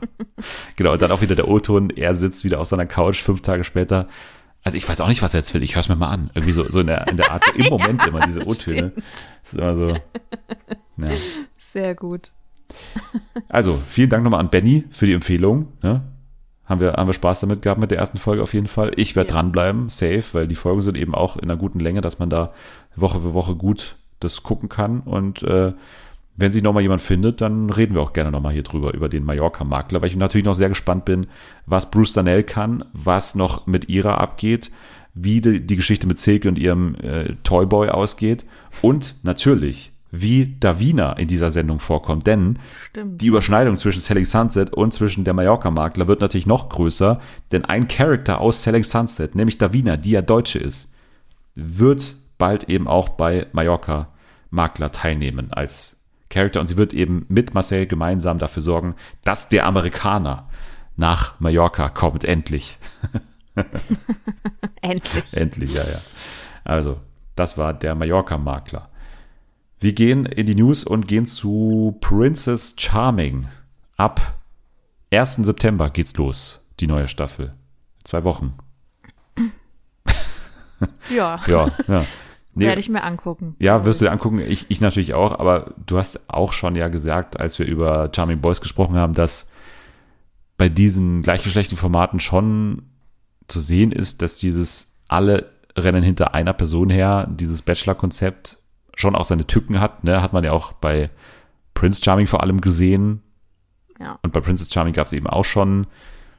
[0.76, 3.64] Genau, und dann auch wieder der O-Ton, er sitzt wieder auf seiner Couch fünf Tage
[3.64, 4.08] später.
[4.62, 6.30] Also ich weiß auch nicht, was er jetzt will, ich höre es mir mal an.
[6.34, 8.92] Irgendwie so, so in, der, in der Art, im Moment immer diese O-Töne.
[8.94, 9.88] Das ist immer so.
[9.88, 11.08] Ja.
[11.56, 12.30] Sehr gut.
[13.48, 15.68] Also, vielen Dank nochmal an Benny für die Empfehlung.
[15.82, 16.02] Ne?
[16.66, 18.92] Haben, wir, haben wir Spaß damit gehabt mit der ersten Folge auf jeden Fall.
[18.96, 19.34] Ich werde Ja.
[19.36, 22.52] dranbleiben, safe, weil die Folgen sind eben auch in einer guten Länge, dass man da
[22.94, 25.00] Woche für Woche gut das gucken kann.
[25.00, 25.72] Und äh,
[26.36, 29.24] wenn sich nochmal jemand findet, dann reden wir auch gerne nochmal hier drüber, über den
[29.24, 31.26] Mallorca-Makler, weil ich natürlich noch sehr gespannt bin,
[31.66, 34.70] was Bruce Danell kann, was noch mit Ira abgeht,
[35.14, 38.44] wie die, die Geschichte mit Silke und ihrem äh, Toyboy ausgeht
[38.80, 42.26] und natürlich, wie Davina in dieser Sendung vorkommt.
[42.26, 42.58] Denn
[42.88, 43.20] Stimmt.
[43.20, 47.20] die Überschneidung zwischen Selling Sunset und zwischen der Mallorca-Makler wird natürlich noch größer,
[47.52, 50.94] denn ein Charakter aus Selling Sunset, nämlich Davina, die ja Deutsche ist,
[51.54, 55.99] wird bald eben auch bei Mallorca-Makler teilnehmen als
[56.30, 60.48] Charakter und sie wird eben mit Marcel gemeinsam dafür sorgen, dass der Amerikaner
[60.96, 62.78] nach Mallorca kommt, endlich.
[64.82, 65.34] Endlich.
[65.34, 66.00] Endlich, ja, ja.
[66.64, 66.98] Also,
[67.36, 68.88] das war der Mallorca-Makler.
[69.78, 73.48] Wir gehen in die News und gehen zu Princess Charming.
[73.96, 74.38] Ab
[75.12, 75.36] 1.
[75.36, 77.54] September geht's los, die neue Staffel.
[78.04, 78.54] Zwei Wochen.
[81.10, 82.04] Ja, Ja, ja.
[82.54, 83.54] Nee, werde ich mir angucken.
[83.58, 84.40] ja, wirst du dir angucken.
[84.40, 88.40] Ich, ich natürlich auch, aber du hast auch schon ja gesagt, als wir über Charming
[88.40, 89.52] Boys gesprochen haben, dass
[90.58, 92.82] bei diesen gleichgeschlechtlichen Formaten schon
[93.46, 98.58] zu sehen ist, dass dieses alle rennen hinter einer Person her, dieses Bachelor-Konzept
[98.94, 100.04] schon auch seine Tücken hat.
[100.04, 100.20] Ne?
[100.20, 101.10] Hat man ja auch bei
[101.74, 103.22] Prince Charming vor allem gesehen.
[103.98, 104.18] Ja.
[104.22, 105.86] Und bei Princess Charming gab es eben auch schon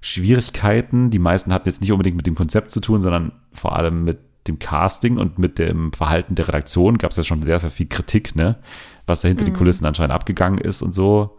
[0.01, 1.12] Schwierigkeiten.
[1.12, 4.20] Die meisten hatten jetzt nicht unbedingt mit dem Konzept zu tun, sondern vor allem mit
[4.47, 7.87] dem Casting und mit dem Verhalten der Redaktion gab es ja schon sehr, sehr viel
[7.87, 8.57] Kritik, ne?
[9.05, 11.37] Was da hinter den Kulissen anscheinend abgegangen ist und so.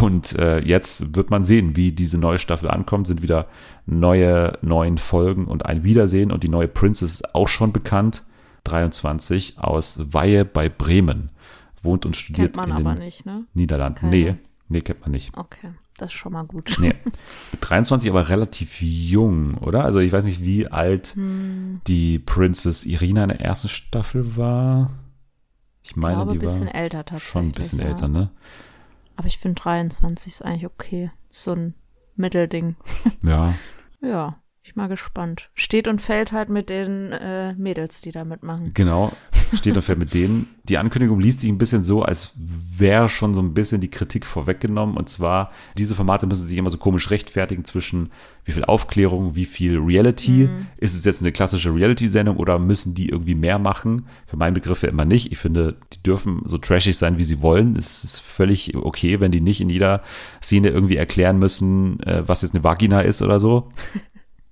[0.00, 3.08] Und äh, jetzt wird man sehen, wie diese neue Staffel ankommt.
[3.08, 3.48] Sind wieder
[3.86, 6.30] neue, neun Folgen und ein Wiedersehen.
[6.30, 8.22] Und die neue Princess ist auch schon bekannt.
[8.64, 11.30] 23 aus Weihe bei Bremen.
[11.82, 13.44] Wohnt und studiert Kennt man in aber den nicht, ne?
[13.54, 14.10] Niederlanden.
[14.10, 14.36] Nee,
[14.68, 15.36] nee, kennt man nicht.
[15.36, 15.70] Okay,
[16.00, 16.76] das ist schon mal gut.
[16.80, 16.94] Nee.
[17.04, 19.84] Mit 23 aber relativ jung, oder?
[19.84, 21.80] Also ich weiß nicht, wie alt Hm.
[21.86, 24.90] die Princess Irina in der ersten Staffel war.
[25.82, 27.30] Ich Ich meine, glaube, ein die bisschen war älter tatsächlich.
[27.32, 27.86] schon ein bisschen ja.
[27.86, 28.30] älter, ne?
[29.16, 31.10] Aber ich finde 23 ist eigentlich okay.
[31.30, 31.74] So ein
[32.16, 32.76] Mittelding.
[33.22, 33.54] Ja.
[34.02, 35.50] Ja, ich mal gespannt.
[35.54, 38.72] Steht und fällt halt mit den äh, Mädels, die da mitmachen.
[38.74, 39.12] Genau,
[39.54, 40.48] steht und fällt mit denen.
[40.64, 44.26] Die Ankündigung liest sich ein bisschen so, als wäre schon so ein bisschen die Kritik
[44.26, 44.96] vorweggenommen.
[44.96, 48.10] Und zwar, diese Formate müssen sich immer so komisch rechtfertigen zwischen
[48.44, 50.48] wie viel Aufklärung, wie viel Reality.
[50.76, 54.06] Ist es jetzt eine klassische Reality-Sendung oder müssen die irgendwie mehr machen?
[54.26, 55.32] Für meinen Begriffe immer nicht.
[55.32, 57.76] Ich finde, die dürfen so trashig sein, wie sie wollen.
[57.76, 60.02] Es ist völlig okay, wenn die nicht in jeder
[60.42, 63.72] Szene irgendwie erklären müssen, äh, was jetzt eine Vagina ist oder so.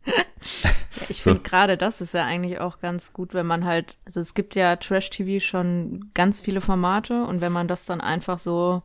[0.09, 0.71] Ja,
[1.09, 1.23] ich So.
[1.25, 4.55] finde gerade das ist ja eigentlich auch ganz gut, wenn man halt, also es gibt
[4.57, 8.83] ja Trash-TV schon ganz viele Formate und wenn man das dann einfach so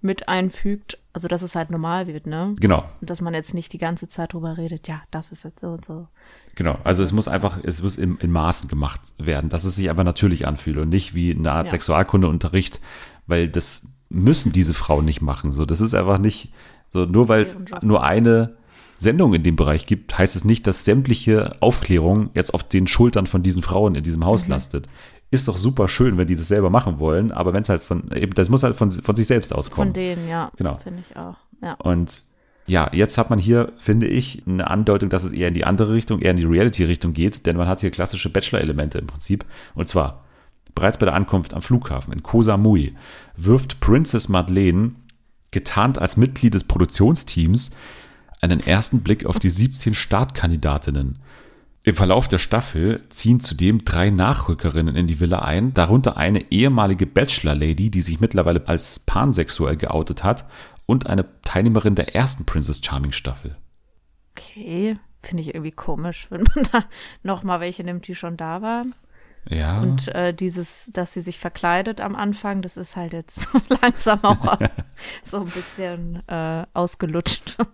[0.00, 2.54] mit einfügt, also dass es halt normal wird, ne?
[2.60, 5.60] Genau, Und dass man jetzt nicht die ganze Zeit drüber redet, ja, das ist jetzt
[5.60, 6.08] so und so.
[6.56, 9.88] Genau, also es muss einfach, es muss in, in Maßen gemacht werden, dass es sich
[9.88, 11.70] einfach natürlich anfühlt und nicht wie eine Art Ja.
[11.70, 12.80] Sexualkundeunterricht,
[13.26, 15.52] weil das müssen diese Frauen nicht machen.
[15.52, 16.52] So, das ist einfach nicht
[16.92, 18.56] so, nur weil es nur eine
[19.04, 23.28] Sendung in dem Bereich gibt, heißt es nicht, dass sämtliche Aufklärung jetzt auf den Schultern
[23.28, 24.88] von diesen Frauen in diesem Haus lastet.
[25.30, 28.10] Ist doch super schön, wenn die das selber machen wollen, aber wenn es halt von,
[28.12, 29.88] eben, das muss halt von, von sich selbst auskommen.
[29.88, 30.50] Von denen, ja.
[30.56, 30.76] Genau.
[30.76, 31.36] Finde ich auch.
[31.62, 31.74] Ja.
[31.74, 32.22] Und
[32.66, 35.92] ja, jetzt hat man hier, finde ich, eine Andeutung, dass es eher in die andere
[35.92, 39.44] Richtung, eher in die Reality-Richtung geht, denn man hat hier klassische Bachelor-Elemente im Prinzip.
[39.74, 40.24] Und zwar,
[40.74, 42.94] bereits bei der Ankunft am Flughafen in Koh Samui
[43.36, 44.92] wirft Princess Madeleine,
[45.50, 47.76] getarnt als Mitglied des Produktionsteams,
[48.44, 51.18] einen ersten Blick auf die 17 Startkandidatinnen.
[51.82, 57.06] Im Verlauf der Staffel ziehen zudem drei Nachrückerinnen in die Villa ein, darunter eine ehemalige
[57.06, 60.46] Bachelor-Lady, die sich mittlerweile als pansexuell geoutet hat,
[60.86, 63.56] und eine Teilnehmerin der ersten Princess Charming Staffel.
[64.36, 64.98] Okay.
[65.22, 66.84] Finde ich irgendwie komisch, wenn man da
[67.22, 68.94] noch mal welche nimmt, die schon da waren.
[69.48, 69.80] Ja.
[69.80, 73.48] Und äh, dieses, dass sie sich verkleidet am Anfang, das ist halt jetzt
[73.82, 74.58] langsam auch
[75.24, 77.56] so ein bisschen äh, ausgelutscht.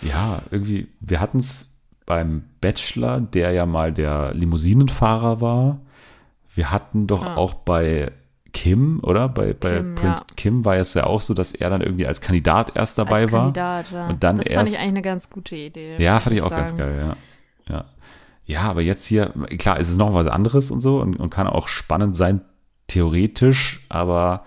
[0.00, 1.74] Ja, irgendwie, wir hatten es
[2.06, 5.80] beim Bachelor, der ja mal der Limousinenfahrer war.
[6.54, 7.34] Wir hatten doch Ah.
[7.36, 8.12] auch bei
[8.52, 9.28] Kim, oder?
[9.28, 10.34] Bei, bei Kim, Prince ja.
[10.36, 13.32] Kim war es ja auch so, dass er dann irgendwie als Kandidat erst dabei Als
[13.32, 13.40] war.
[13.42, 14.06] Kandidat, ja.
[14.08, 15.96] Und dann das fand erst- ich eigentlich eine ganz gute Idee.
[16.00, 16.78] Ja, fand ich auch ganz sagen.
[16.78, 17.16] geil,
[17.68, 17.74] ja.
[17.74, 17.84] ja.
[18.48, 21.46] Ja, aber jetzt hier, klar, es ist noch was anderes und so und, und kann
[21.46, 22.40] auch spannend sein,
[22.86, 24.46] theoretisch, aber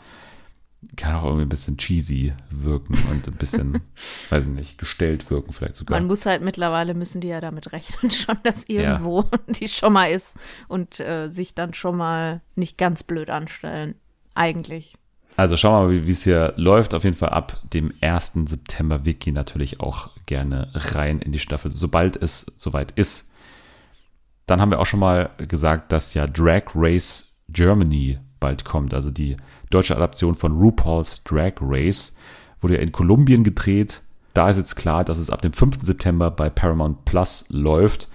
[0.95, 3.79] kann auch irgendwie ein bisschen cheesy wirken und ein bisschen,
[4.31, 5.99] weiß ich nicht, gestellt wirken vielleicht sogar.
[5.99, 10.07] Man muss halt mittlerweile, müssen die ja damit rechnen, schon, dass irgendwo die schon mal
[10.07, 10.35] ist
[10.67, 13.93] und äh, sich dann schon mal nicht ganz blöd anstellen.
[14.33, 14.95] Eigentlich.
[15.37, 16.95] Also schauen wir mal, wie wie es hier läuft.
[16.95, 18.33] Auf jeden Fall ab dem 1.
[18.47, 23.30] September Wiki natürlich auch gerne rein in die Staffel, sobald es soweit ist.
[24.45, 28.93] Dann haben wir auch schon mal gesagt, dass ja Drag Race Germany bald kommt.
[28.93, 29.37] Also die
[29.69, 32.17] deutsche Adaption von RuPaul's Drag Race
[32.59, 34.01] wurde ja in Kolumbien gedreht.
[34.33, 35.79] Da ist jetzt klar, dass es ab dem 5.
[35.81, 38.09] September bei Paramount Plus läuft.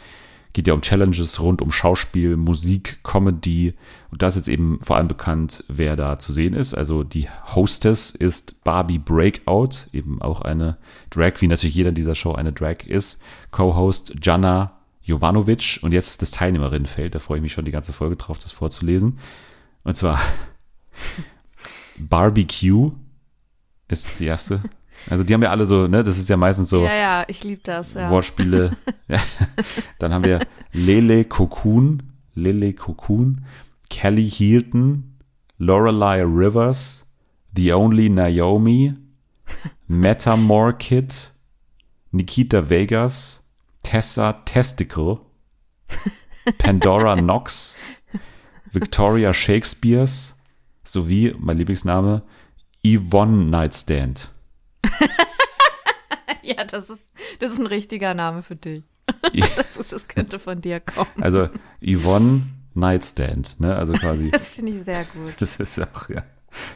[0.53, 3.75] Geht ja um Challenges rund um Schauspiel, Musik, Comedy.
[4.11, 6.73] Und da ist jetzt eben vor allem bekannt, wer da zu sehen ist.
[6.73, 10.79] Also die Hostess ist Barbie Breakout, eben auch eine
[11.11, 13.21] Drag, wie natürlich jeder in dieser Show eine Drag ist.
[13.51, 14.76] Co-Host Jana
[15.07, 17.15] Jovanovic und jetzt das Teilnehmerinnenfeld.
[17.15, 19.19] Da freue ich mich schon die ganze Folge drauf, das vorzulesen.
[19.85, 20.19] Und zwar
[21.99, 22.91] Barbecue
[23.89, 24.61] ist die erste.
[25.09, 27.45] Also die haben ja alle so, ne, das ist ja meistens so Ja, ja, ich
[27.45, 27.95] liebe das.
[27.95, 28.11] Ja.
[28.11, 28.77] Wortspiele.
[29.09, 29.21] ja.
[30.01, 30.41] Dann haben wir
[30.73, 32.03] Lele Cocoon,
[32.35, 33.45] Lele Cocoon,
[33.89, 35.19] Kelly Hilton,
[35.59, 37.15] Lorelei Rivers,
[37.55, 38.95] The Only Naomi,
[39.87, 41.31] Metamorkid,
[42.11, 43.46] Nikita Vegas,
[43.87, 45.21] Tessa Testicle,
[46.59, 47.77] Pandora Knox,
[48.73, 50.43] Victoria Shakespeares
[50.83, 52.23] sowie, mein Lieblingsname,
[52.85, 54.31] Yvonne Nightstand.
[56.43, 57.11] Ja, das ist,
[57.41, 58.83] das ist ein richtiger Name für dich.
[59.57, 61.11] Das, ist, das könnte von dir kommen.
[61.21, 61.49] Also
[61.85, 62.43] Yvonne
[62.75, 63.75] Nightstand, ne?
[63.77, 65.35] Also quasi, Das finde ich sehr gut.
[65.41, 66.25] das ist auch ja,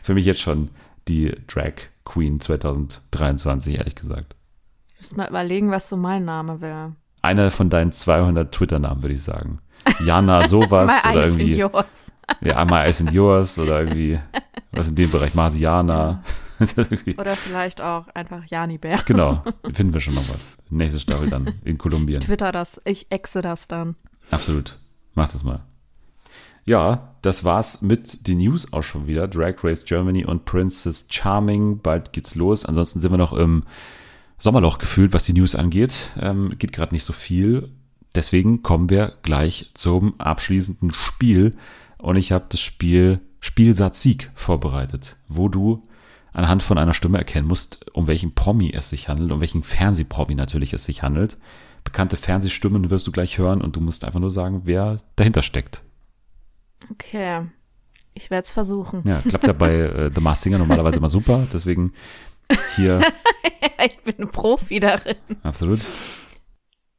[0.03, 0.71] für mich jetzt schon
[1.09, 4.35] die Drag Queen 2023, ehrlich gesagt.
[5.01, 6.95] Ich müsste mal überlegen, was so mein Name wäre.
[7.23, 9.61] Einer von deinen 200 Twitter-Namen, würde ich sagen.
[10.05, 12.13] Jana sowas oder irgendwie, yours.
[12.43, 14.21] ja, My Eyes and Yours oder irgendwie,
[14.73, 16.23] was in dem Bereich, Marsiana.
[17.17, 18.99] Oder vielleicht auch einfach Jani Bär.
[19.07, 19.43] genau,
[19.73, 20.59] finden wir schon noch was.
[20.69, 22.21] Nächste Staffel dann in Kolumbien.
[22.21, 23.97] Twitter das, ich exe das dann.
[24.31, 24.79] Absolut.
[25.15, 25.61] Mach das mal.
[26.67, 29.27] Ja, das war's mit den News auch schon wieder.
[29.27, 31.79] Drag Race Germany und Princess Charming.
[31.79, 32.67] Bald geht's los.
[32.67, 33.63] Ansonsten sind wir noch im
[34.41, 36.11] Sommerloch gefühlt, was die News angeht.
[36.19, 37.71] Ähm, geht gerade nicht so viel.
[38.15, 41.57] Deswegen kommen wir gleich zum abschließenden Spiel.
[41.99, 45.87] Und ich habe das Spiel Spielsatz Sieg vorbereitet, wo du
[46.33, 50.35] anhand von einer Stimme erkennen musst, um welchen Promi es sich handelt, um welchen Fernsehpromi
[50.35, 51.37] natürlich es sich handelt.
[51.85, 55.83] Bekannte Fernsehstimmen wirst du gleich hören und du musst einfach nur sagen, wer dahinter steckt.
[56.91, 57.43] Okay.
[58.15, 59.03] Ich werde es versuchen.
[59.05, 61.93] Ja, klappt ja bei äh, The Masked Singer normalerweise immer super, deswegen
[62.77, 63.01] hier
[63.85, 65.17] Ich bin ein Profi darin.
[65.43, 65.81] absolut.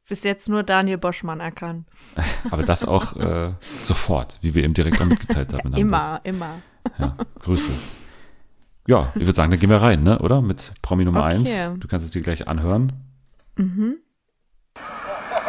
[0.08, 1.88] Bis jetzt nur Daniel Boschmann erkannt.
[2.50, 5.72] Aber das auch äh, sofort, wie wir eben direkt auch mitgeteilt haben.
[5.74, 6.56] Immer, immer.
[6.98, 7.70] Ja, Grüße.
[8.88, 10.18] Ja, ich würde sagen, dann gehen wir rein, ne?
[10.18, 10.42] oder?
[10.42, 11.36] Mit Promi Nummer Okay.
[11.68, 11.80] 1.
[11.80, 12.92] Du kannst es dir gleich anhören.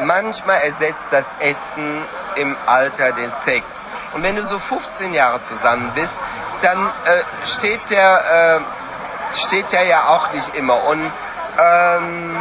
[0.05, 2.03] Manchmal ersetzt das Essen
[2.35, 3.69] im Alter den Sex.
[4.13, 6.13] Und wenn du so 15 Jahre zusammen bist,
[6.61, 8.82] dann äh, steht der äh,
[9.37, 10.87] steht der ja auch nicht immer.
[10.89, 11.11] Und
[11.59, 12.37] ähm,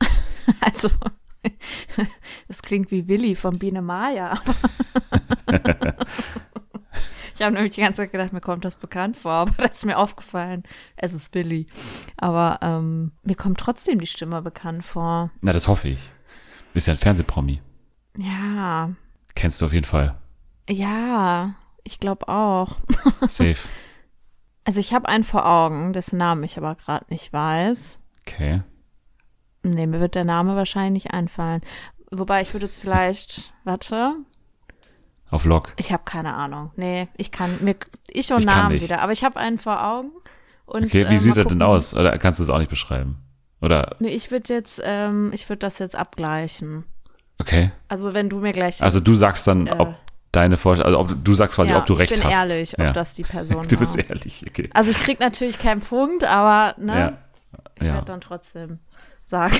[0.60, 0.88] Also,
[2.48, 4.34] das klingt wie Willi von Biene Maya.
[7.34, 9.84] ich habe nämlich die ganze Zeit gedacht, mir kommt das bekannt vor, aber das ist
[9.84, 10.62] mir aufgefallen.
[10.96, 11.66] Es ist Willi.
[12.16, 15.30] Aber ähm, mir kommt trotzdem die Stimme bekannt vor.
[15.40, 16.10] Na, das hoffe ich.
[16.74, 17.60] Ist ja ein Fernsehpromi.
[18.16, 18.90] Ja,
[19.34, 20.16] Kennst du auf jeden Fall.
[20.68, 21.54] ja,
[21.84, 22.76] ich glaube auch.
[23.28, 23.56] Safe.
[24.64, 28.00] Also ich habe einen vor Augen, dessen Namen ich aber gerade nicht weiß.
[28.26, 28.62] Okay.
[29.62, 31.62] Nee, mir wird der Name wahrscheinlich nicht einfallen.
[32.10, 34.14] Wobei ich würde jetzt vielleicht, warte,
[35.30, 35.72] Auf Lock.
[35.76, 36.70] Ich habe keine Ahnung.
[36.76, 37.76] Nee, ich kann mir
[38.08, 40.10] ich und Ich Namen wieder, aber ich habe einen vor Augen.
[40.66, 41.94] Und, Okay, äh, wie mal sieht er denn aus?
[41.94, 43.18] Oder kannst du es auch nicht beschreiben?
[43.60, 46.84] Oder, Nee, ich würde jetzt, ähm, ich würde das jetzt abgleichen.
[47.38, 47.72] okay.
[47.88, 48.82] Also wenn du mir gleich.
[48.82, 49.72] Also du sagst dann, Äh.
[49.78, 49.94] ob
[50.32, 52.50] deine Vorstellung, also ob, du sagst quasi, ja, ob du recht ich bin hast.
[52.50, 52.88] ehrlich, ja.
[52.88, 54.08] ob das die Person Du bist war.
[54.10, 54.68] ehrlich, okay.
[54.74, 57.18] Also ich krieg natürlich keinen Punkt, aber ne, Ja.
[57.76, 58.78] ich werde dann trotzdem
[59.24, 59.56] sagen.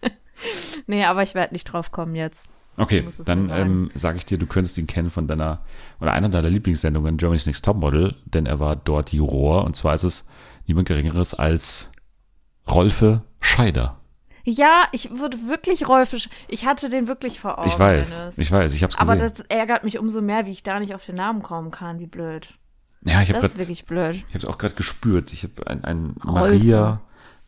[0.86, 2.48] nee, aber ich werde nicht drauf kommen jetzt.
[2.78, 5.60] Okay, dann ähm, sage ich dir, du könntest ihn kennen von deiner
[5.98, 10.02] oder einer deiner Lieblingssendungen Germany's Next Topmodel, denn er war dort Juror und zwar ist
[10.02, 10.28] es
[10.66, 11.92] niemand Geringeres als
[12.68, 13.98] Rolfe Scheider.
[14.48, 16.28] Ja, ich würde wirklich Rolfisch.
[16.46, 17.68] Ich hatte den wirklich vor Augen.
[17.68, 18.38] ich weiß, Dennis.
[18.38, 19.10] ich weiß, ich hab's gesehen.
[19.10, 21.98] Aber das ärgert mich umso mehr, wie ich da nicht auf den Namen kommen kann.
[21.98, 22.54] Wie blöd.
[23.02, 24.14] ja, ich habe Das ist grad, wirklich blöd.
[24.14, 25.32] ich habe es auch gerade gespürt.
[25.32, 26.54] Ich habe ein, ein Rolfe.
[26.54, 27.00] Maria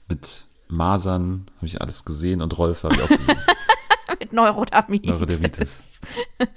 [0.08, 3.26] mit Masern, habe ich alles gesehen und Rolf habe ich auch gesehen.
[4.18, 5.10] Mit Neurodermitis.
[5.10, 5.82] Neurodermitis.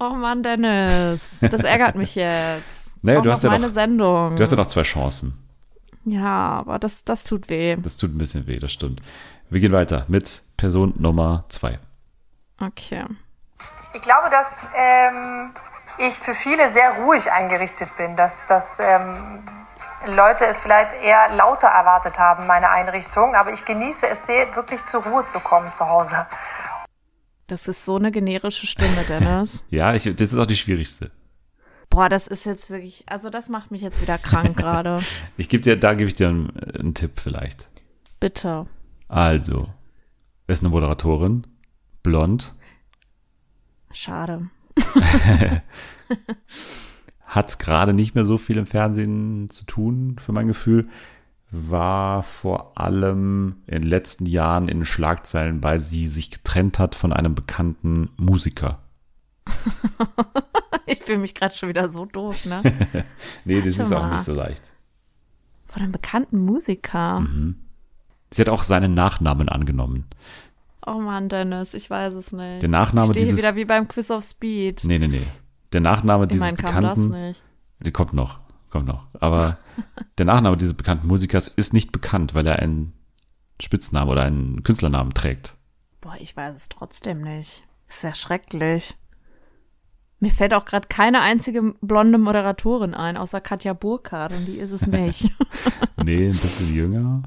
[0.00, 1.38] Oh Mann, Dennis.
[1.40, 2.96] Das ärgert mich jetzt.
[3.02, 4.36] Naja, du hast ja meine noch- Sendung.
[4.36, 5.34] Du hast ja noch zwei Chancen.
[6.04, 7.76] ja, aber das, das tut weh.
[7.76, 9.00] Das tut ein bisschen weh, das stimmt.
[9.52, 11.78] Wir gehen weiter mit Person Nummer zwei.
[12.58, 13.04] Okay.
[13.92, 15.50] Ich glaube, dass ähm,
[15.98, 19.46] ich für viele sehr ruhig eingerichtet bin, dass, dass ähm,
[20.06, 24.80] Leute es vielleicht eher lauter erwartet haben, meine Einrichtung, aber ich genieße es sehr, wirklich
[24.86, 26.24] zur Ruhe zu kommen zu Hause.
[27.46, 29.66] Das ist so eine generische Stimme, Dennis.
[29.70, 31.10] Ja, ich, das ist auch die schwierigste.
[31.90, 35.02] Boah, das ist jetzt wirklich, also das macht mich jetzt wieder krank gerade.
[35.36, 37.68] Ich gebe dir, da gebe ich dir einen, einen Tipp vielleicht.
[38.18, 38.66] Bitte.
[39.12, 39.68] Also,
[40.46, 41.46] ist eine Moderatorin,
[42.02, 42.54] blond,
[43.92, 44.48] Schade.
[47.26, 50.88] hat gerade nicht mehr so viel im Fernsehen zu tun, für mein Gefühl.
[51.50, 57.12] War vor allem in den letzten Jahren in Schlagzeilen, weil sie sich getrennt hat von
[57.12, 58.78] einem bekannten Musiker.
[60.84, 62.60] Ich fühle mich gerade schon wieder so doof, ne?
[63.44, 64.14] Nee, das Warte ist auch mal.
[64.14, 64.72] nicht so leicht.
[65.66, 67.20] Von einem bekannten Musiker.
[67.20, 67.56] Mhm.
[68.32, 70.06] Sie hat auch seinen Nachnamen angenommen.
[70.86, 72.62] Oh Mann, Dennis, ich weiß es nicht.
[72.62, 74.82] Der Nachname ich stehe hier dieses- wieder wie beim Quiz of Speed.
[74.84, 75.22] Nee, nee, nee.
[75.72, 77.42] Der Nachname dieses Immerhin kam das bekannten, nicht.
[77.80, 79.06] der kommt noch, kommt noch.
[79.20, 79.58] Aber
[80.18, 82.92] der Nachname dieses bekannten Musikers ist nicht bekannt, weil er einen
[83.60, 85.54] Spitznamen oder einen Künstlernamen trägt.
[86.00, 87.64] Boah, ich weiß es trotzdem nicht.
[87.88, 88.96] Ist ja schrecklich.
[90.18, 94.72] Mir fällt auch gerade keine einzige blonde Moderatorin ein, außer Katja Burkhardt und die ist
[94.72, 95.30] es nicht.
[96.02, 97.22] Nee, ein bisschen jünger.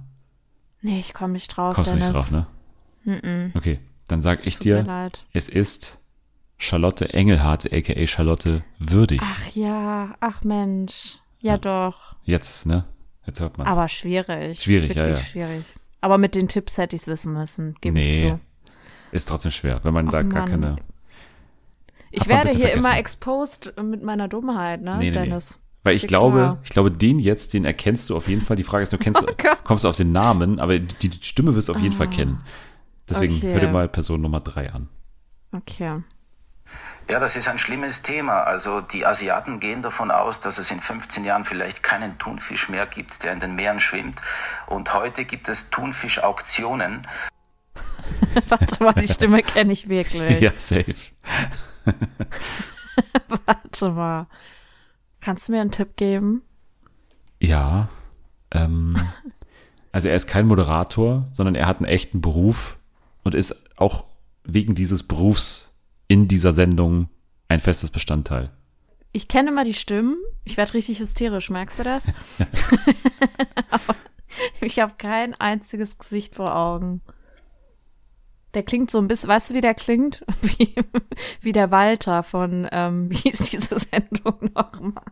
[0.86, 2.47] Nee, ich komme nicht drauf, Kommst du nicht drauf, ne?
[3.53, 5.99] Okay, dann sag ich dir, es ist
[6.57, 9.21] Charlotte Engelhardt, aka Charlotte Würdig.
[9.23, 11.17] Ach ja, ach Mensch.
[11.39, 12.15] Ja, doch.
[12.23, 12.86] Jetzt, ne?
[13.27, 14.61] Jetzt hört man Aber schwierig.
[14.63, 15.15] Schwierig, ja, ja.
[15.15, 15.65] schwierig.
[16.01, 18.39] Aber mit den Tipps hätte ich es wissen müssen, gebe ich Nee, zu.
[19.11, 20.49] ist trotzdem schwer, wenn man da Ach, gar Mann.
[20.49, 20.75] keine.
[22.11, 22.99] Ich werde hier immer vergessen.
[22.99, 25.25] exposed mit meiner Dummheit, ne, Nee, nee, nee.
[25.25, 25.59] Dennis?
[25.86, 26.57] Weil ich dir glaube, klar.
[26.63, 28.55] ich glaube, den jetzt, den erkennst du auf jeden Fall.
[28.57, 29.63] Die Frage ist nur, kennst du, Oh Gott.
[29.63, 32.41] kommst du auf den Namen, aber die, die Stimme wirst du auf jeden Fall kennen.
[33.09, 33.53] Deswegen Okay.
[33.53, 34.89] hör dir mal Person Nummer drei an.
[35.51, 36.01] Okay.
[37.07, 38.41] Ja, das ist ein schlimmes Thema.
[38.45, 42.88] Also die Asiaten gehen davon aus, dass es in 15 Jahren vielleicht keinen Thunfisch mehr
[42.88, 44.19] gibt, der in den Meeren schwimmt.
[44.65, 47.05] Und heute gibt es Thunfischauktionen.
[48.49, 50.39] Warte mal, die Stimme kenne ich wirklich.
[50.41, 50.95] Ja, safe.
[53.45, 54.27] Warte mal.
[55.26, 56.43] Kannst du mir einen Tipp geben?
[57.41, 57.89] Ja.
[58.51, 58.95] Ähm,
[59.91, 62.78] also er ist kein Moderator, sondern er hat einen echten Beruf
[63.23, 64.05] und ist auch
[64.43, 67.09] wegen dieses Berufs in dieser Sendung
[67.47, 68.51] ein festes Bestandteil.
[69.13, 70.15] Ich kenne immer die Stimmen.
[70.43, 72.05] Ich werde richtig hysterisch, merkst du das?
[73.71, 73.95] Aber
[74.61, 77.01] ich habe kein einziges Gesicht vor Augen.
[78.56, 80.24] Der klingt so ein bisschen, weißt du, wie der klingt?
[80.41, 80.74] Wie,
[81.41, 85.03] wie der Walter von, ähm, wie hieß diese Sendung nochmal?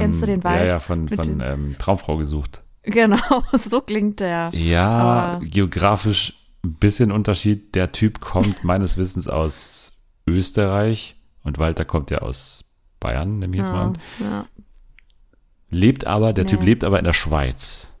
[0.00, 0.60] Kennst du den Wald?
[0.62, 2.62] Ja, ja, von, Mit von ähm, Traumfrau gesucht.
[2.84, 4.50] Genau, so klingt der.
[4.54, 4.88] Ja,
[5.36, 6.34] Aber- geografisch
[6.64, 7.74] ein bisschen Unterschied.
[7.74, 13.62] Der Typ kommt meines Wissens aus Österreich und Walter kommt ja aus Bayern, nehme ich
[13.62, 13.98] jetzt mal Ja, an.
[14.20, 14.46] ja.
[15.70, 16.66] Lebt aber, der Typ Nee.
[16.66, 17.92] lebt aber in der Schweiz.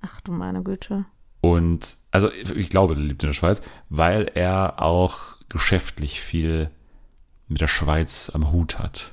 [0.00, 1.04] Ach du meine Güte.
[1.40, 6.70] Und, also ich glaube, er lebt in der Schweiz, weil er auch geschäftlich viel
[7.46, 9.12] mit der Schweiz am Hut hat.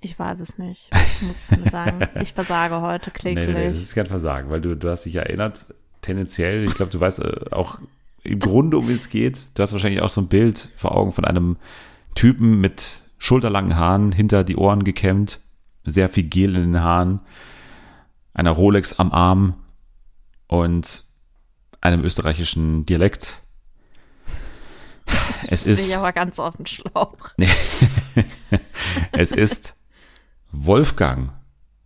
[0.00, 0.90] Ich weiß es nicht.
[0.94, 2.06] Ich muss es mir sagen.
[2.22, 3.48] Ich versage heute Nee, kläglich.
[3.48, 5.66] nee, nee, das ist kein Versagen, weil du, du hast dich erinnert,
[6.02, 7.78] tendenziell, ich glaube, du weißt äh, auch
[8.22, 9.46] im Grunde, um wen es geht.
[9.54, 11.56] Du hast wahrscheinlich auch so ein Bild vor Augen von einem
[12.14, 15.40] Typen mit schulterlangen Haaren, hinter die Ohren gekämmt,
[15.84, 17.20] sehr viel Gel in den Haaren,
[18.34, 19.54] einer Rolex am Arm
[20.46, 21.02] und
[21.80, 23.40] einem österreichischen Dialekt.
[25.48, 27.16] Es Bin ich ist, aber ganz auf den Schlauch.
[29.12, 29.76] es ist
[30.52, 31.30] Wolfgang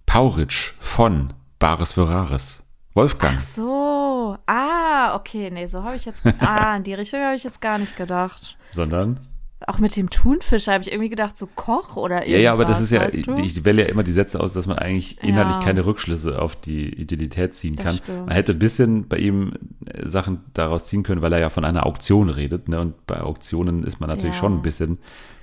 [0.07, 2.67] Pauritsch von Bares für Rares.
[2.95, 3.37] Wolfgang.
[3.39, 4.37] Ach so.
[4.47, 5.51] Ah, okay.
[5.51, 6.21] Nee, so habe ich jetzt.
[6.41, 8.57] Ah, in die Richtung habe ich jetzt gar nicht gedacht.
[8.71, 9.21] sondern
[9.67, 12.33] Auch mit dem Thunfisch habe ich irgendwie gedacht, so Koch oder irgendwas.
[12.33, 14.79] ja, ja, aber das ist ja, ich wähle ja immer die Sätze aus, dass man
[14.79, 15.63] eigentlich inhaltlich Ja.
[15.63, 17.97] keine Rückschlüsse auf die Identität ziehen Das kann.
[17.97, 18.27] stimmt.
[18.27, 19.53] Man hätte ein bisschen bei ihm
[19.87, 22.81] äh, Sachen daraus ziehen können, weil er ja von einer Auktion redet, ne?
[22.81, 24.41] Und bei Auktionen ist man natürlich Ja.
[24.41, 24.99] schon ein bisschen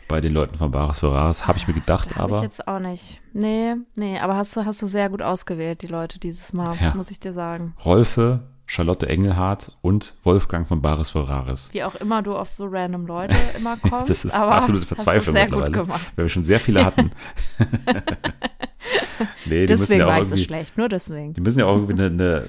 [0.07, 2.43] bei den Leuten von Bares für Rares, habe ich mir gedacht, Da habe ich aber
[2.45, 3.21] jetzt auch nicht.
[3.33, 6.95] Nee, nee, aber hast du, hast du sehr gut ausgewählt, die Leute dieses Mal, Ja.
[6.95, 7.75] muss ich dir sagen.
[7.85, 8.39] Rolfe,
[8.69, 11.71] Charlotte Engelhardt und Wolfgang von Baris Ferraris.
[11.73, 14.11] Wie auch immer du auf so random Leute immer kommst.
[14.11, 16.11] Das ist aber absolute Verzweiflung sehr mittlerweile, Gut gemacht.
[16.15, 17.09] weil wir schon sehr viele hatten.
[19.45, 21.33] nee, Deswegen ja war ich so schlecht, nur deswegen.
[21.33, 22.47] die müssen ja auch irgendwie eine, eine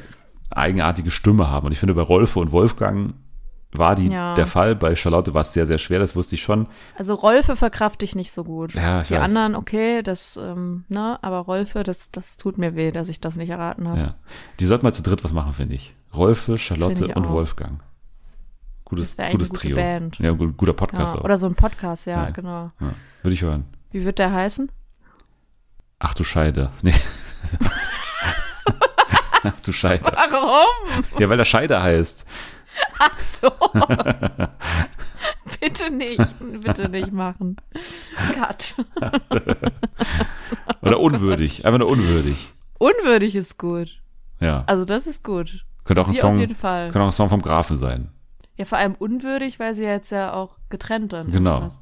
[0.50, 1.64] eigenartige Stimme haben.
[1.64, 3.14] Und ich finde, bei Rolfe und Wolfgang
[3.72, 4.34] war die Ja.
[4.34, 4.74] der Fall.
[4.74, 6.66] Bei Charlotte war es sehr, sehr schwer, das wusste ich schon.
[6.96, 8.74] Also Rolfe verkrafte ich nicht so gut.
[8.74, 9.22] Ja, ich Die weiß.
[9.22, 13.36] anderen, okay, das, ähm, ne, aber Rolfe, das, das tut mir weh, dass ich das
[13.36, 14.00] nicht erraten habe.
[14.00, 14.14] Ja.
[14.58, 15.94] Die sollten mal zu dritt was machen, finde ich.
[16.14, 17.30] Rolfe, Charlotte ich und auch.
[17.30, 17.80] Wolfgang.
[18.84, 19.76] Gutes, gutes Trio.
[19.76, 20.18] Band.
[20.18, 21.24] Ja, gut, guter Podcast Ja, auch.
[21.24, 22.72] oder so ein Podcast, ja, genau.
[23.22, 23.64] Würde ich hören.
[23.92, 24.70] Wie wird der heißen?
[26.00, 26.70] Ach du Scheide.
[26.82, 26.94] Nee.
[29.42, 30.04] Ach du Scheide.
[30.04, 31.04] Warum?
[31.18, 32.26] Ja, weil der Scheide heißt.
[32.98, 33.50] Ach so.
[35.60, 37.56] bitte nicht, bitte nicht machen.
[38.34, 38.76] Cut.
[40.82, 41.66] Oder unwürdig.
[41.66, 42.52] Einfach nur unwürdig.
[42.78, 44.00] Unwürdig ist gut.
[44.40, 44.64] Ja.
[44.66, 45.64] Also das ist gut.
[45.84, 48.10] Könnte auch ein Sie Song, könnte auch ein Song vom Grafen sein.
[48.56, 51.66] Ja, vor allem unwürdig, weil sie jetzt ja auch getrennt dann Genau.
[51.66, 51.80] ist.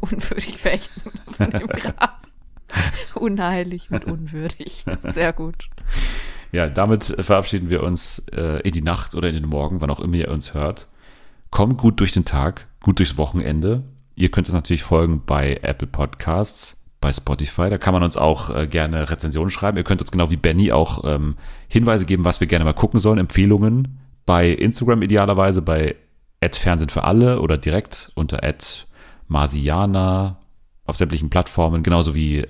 [0.00, 2.10] Unwürdig fechten von dem Graf.
[3.14, 4.84] Unheilig mit unwürdig.
[5.04, 5.68] Sehr gut.
[6.52, 10.00] Ja, damit verabschieden wir uns äh, in die Nacht oder in den Morgen, wann auch
[10.00, 10.88] immer ihr uns hört.
[11.50, 13.82] Kommt gut durch den Tag, gut durchs Wochenende.
[14.14, 17.70] Ihr könnt uns natürlich folgen bei Apple Podcasts, bei Spotify.
[17.70, 19.76] Da kann man uns auch äh, gerne Rezensionen schreiben.
[19.76, 21.36] Ihr könnt uns genau wie Benny auch ähm,
[21.68, 25.96] Hinweise geben, was wir gerne mal gucken sollen, Empfehlungen bei Instagram idealerweise, bei
[26.52, 28.42] Fernsehen für alle oder direkt unter
[29.26, 30.38] Marsiana
[30.88, 32.46] auf sämtlichen Plattformen, genauso wie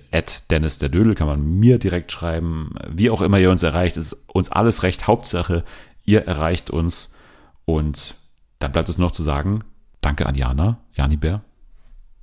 [0.49, 2.73] Dennis der Dödel, kann man mir direkt schreiben.
[2.89, 5.09] Wie auch immer ihr uns erreicht, ist uns alles recht.
[5.09, 5.65] Hauptsache,
[6.05, 7.17] ihr erreicht uns.
[7.65, 8.15] Und
[8.61, 9.65] dann bleibt es noch zu sagen,
[10.01, 11.43] danke an Jana, Jani Bär.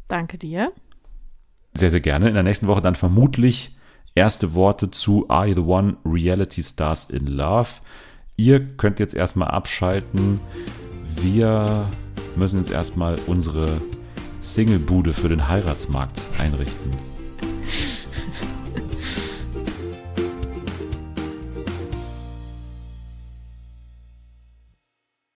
[0.08, 0.72] Danke dir.
[1.74, 2.30] Sehr, sehr gerne.
[2.30, 3.78] In der nächsten Woche dann vermutlich
[4.16, 7.68] erste Worte zu Are You the One Reality Stars in Love.
[8.38, 10.40] Ihr könnt jetzt erstmal abschalten.
[11.18, 11.86] Wir
[12.38, 13.82] müssen jetzt erstmal unsere
[14.46, 17.15] Singlebude für den Heiratsmarkt einrichten.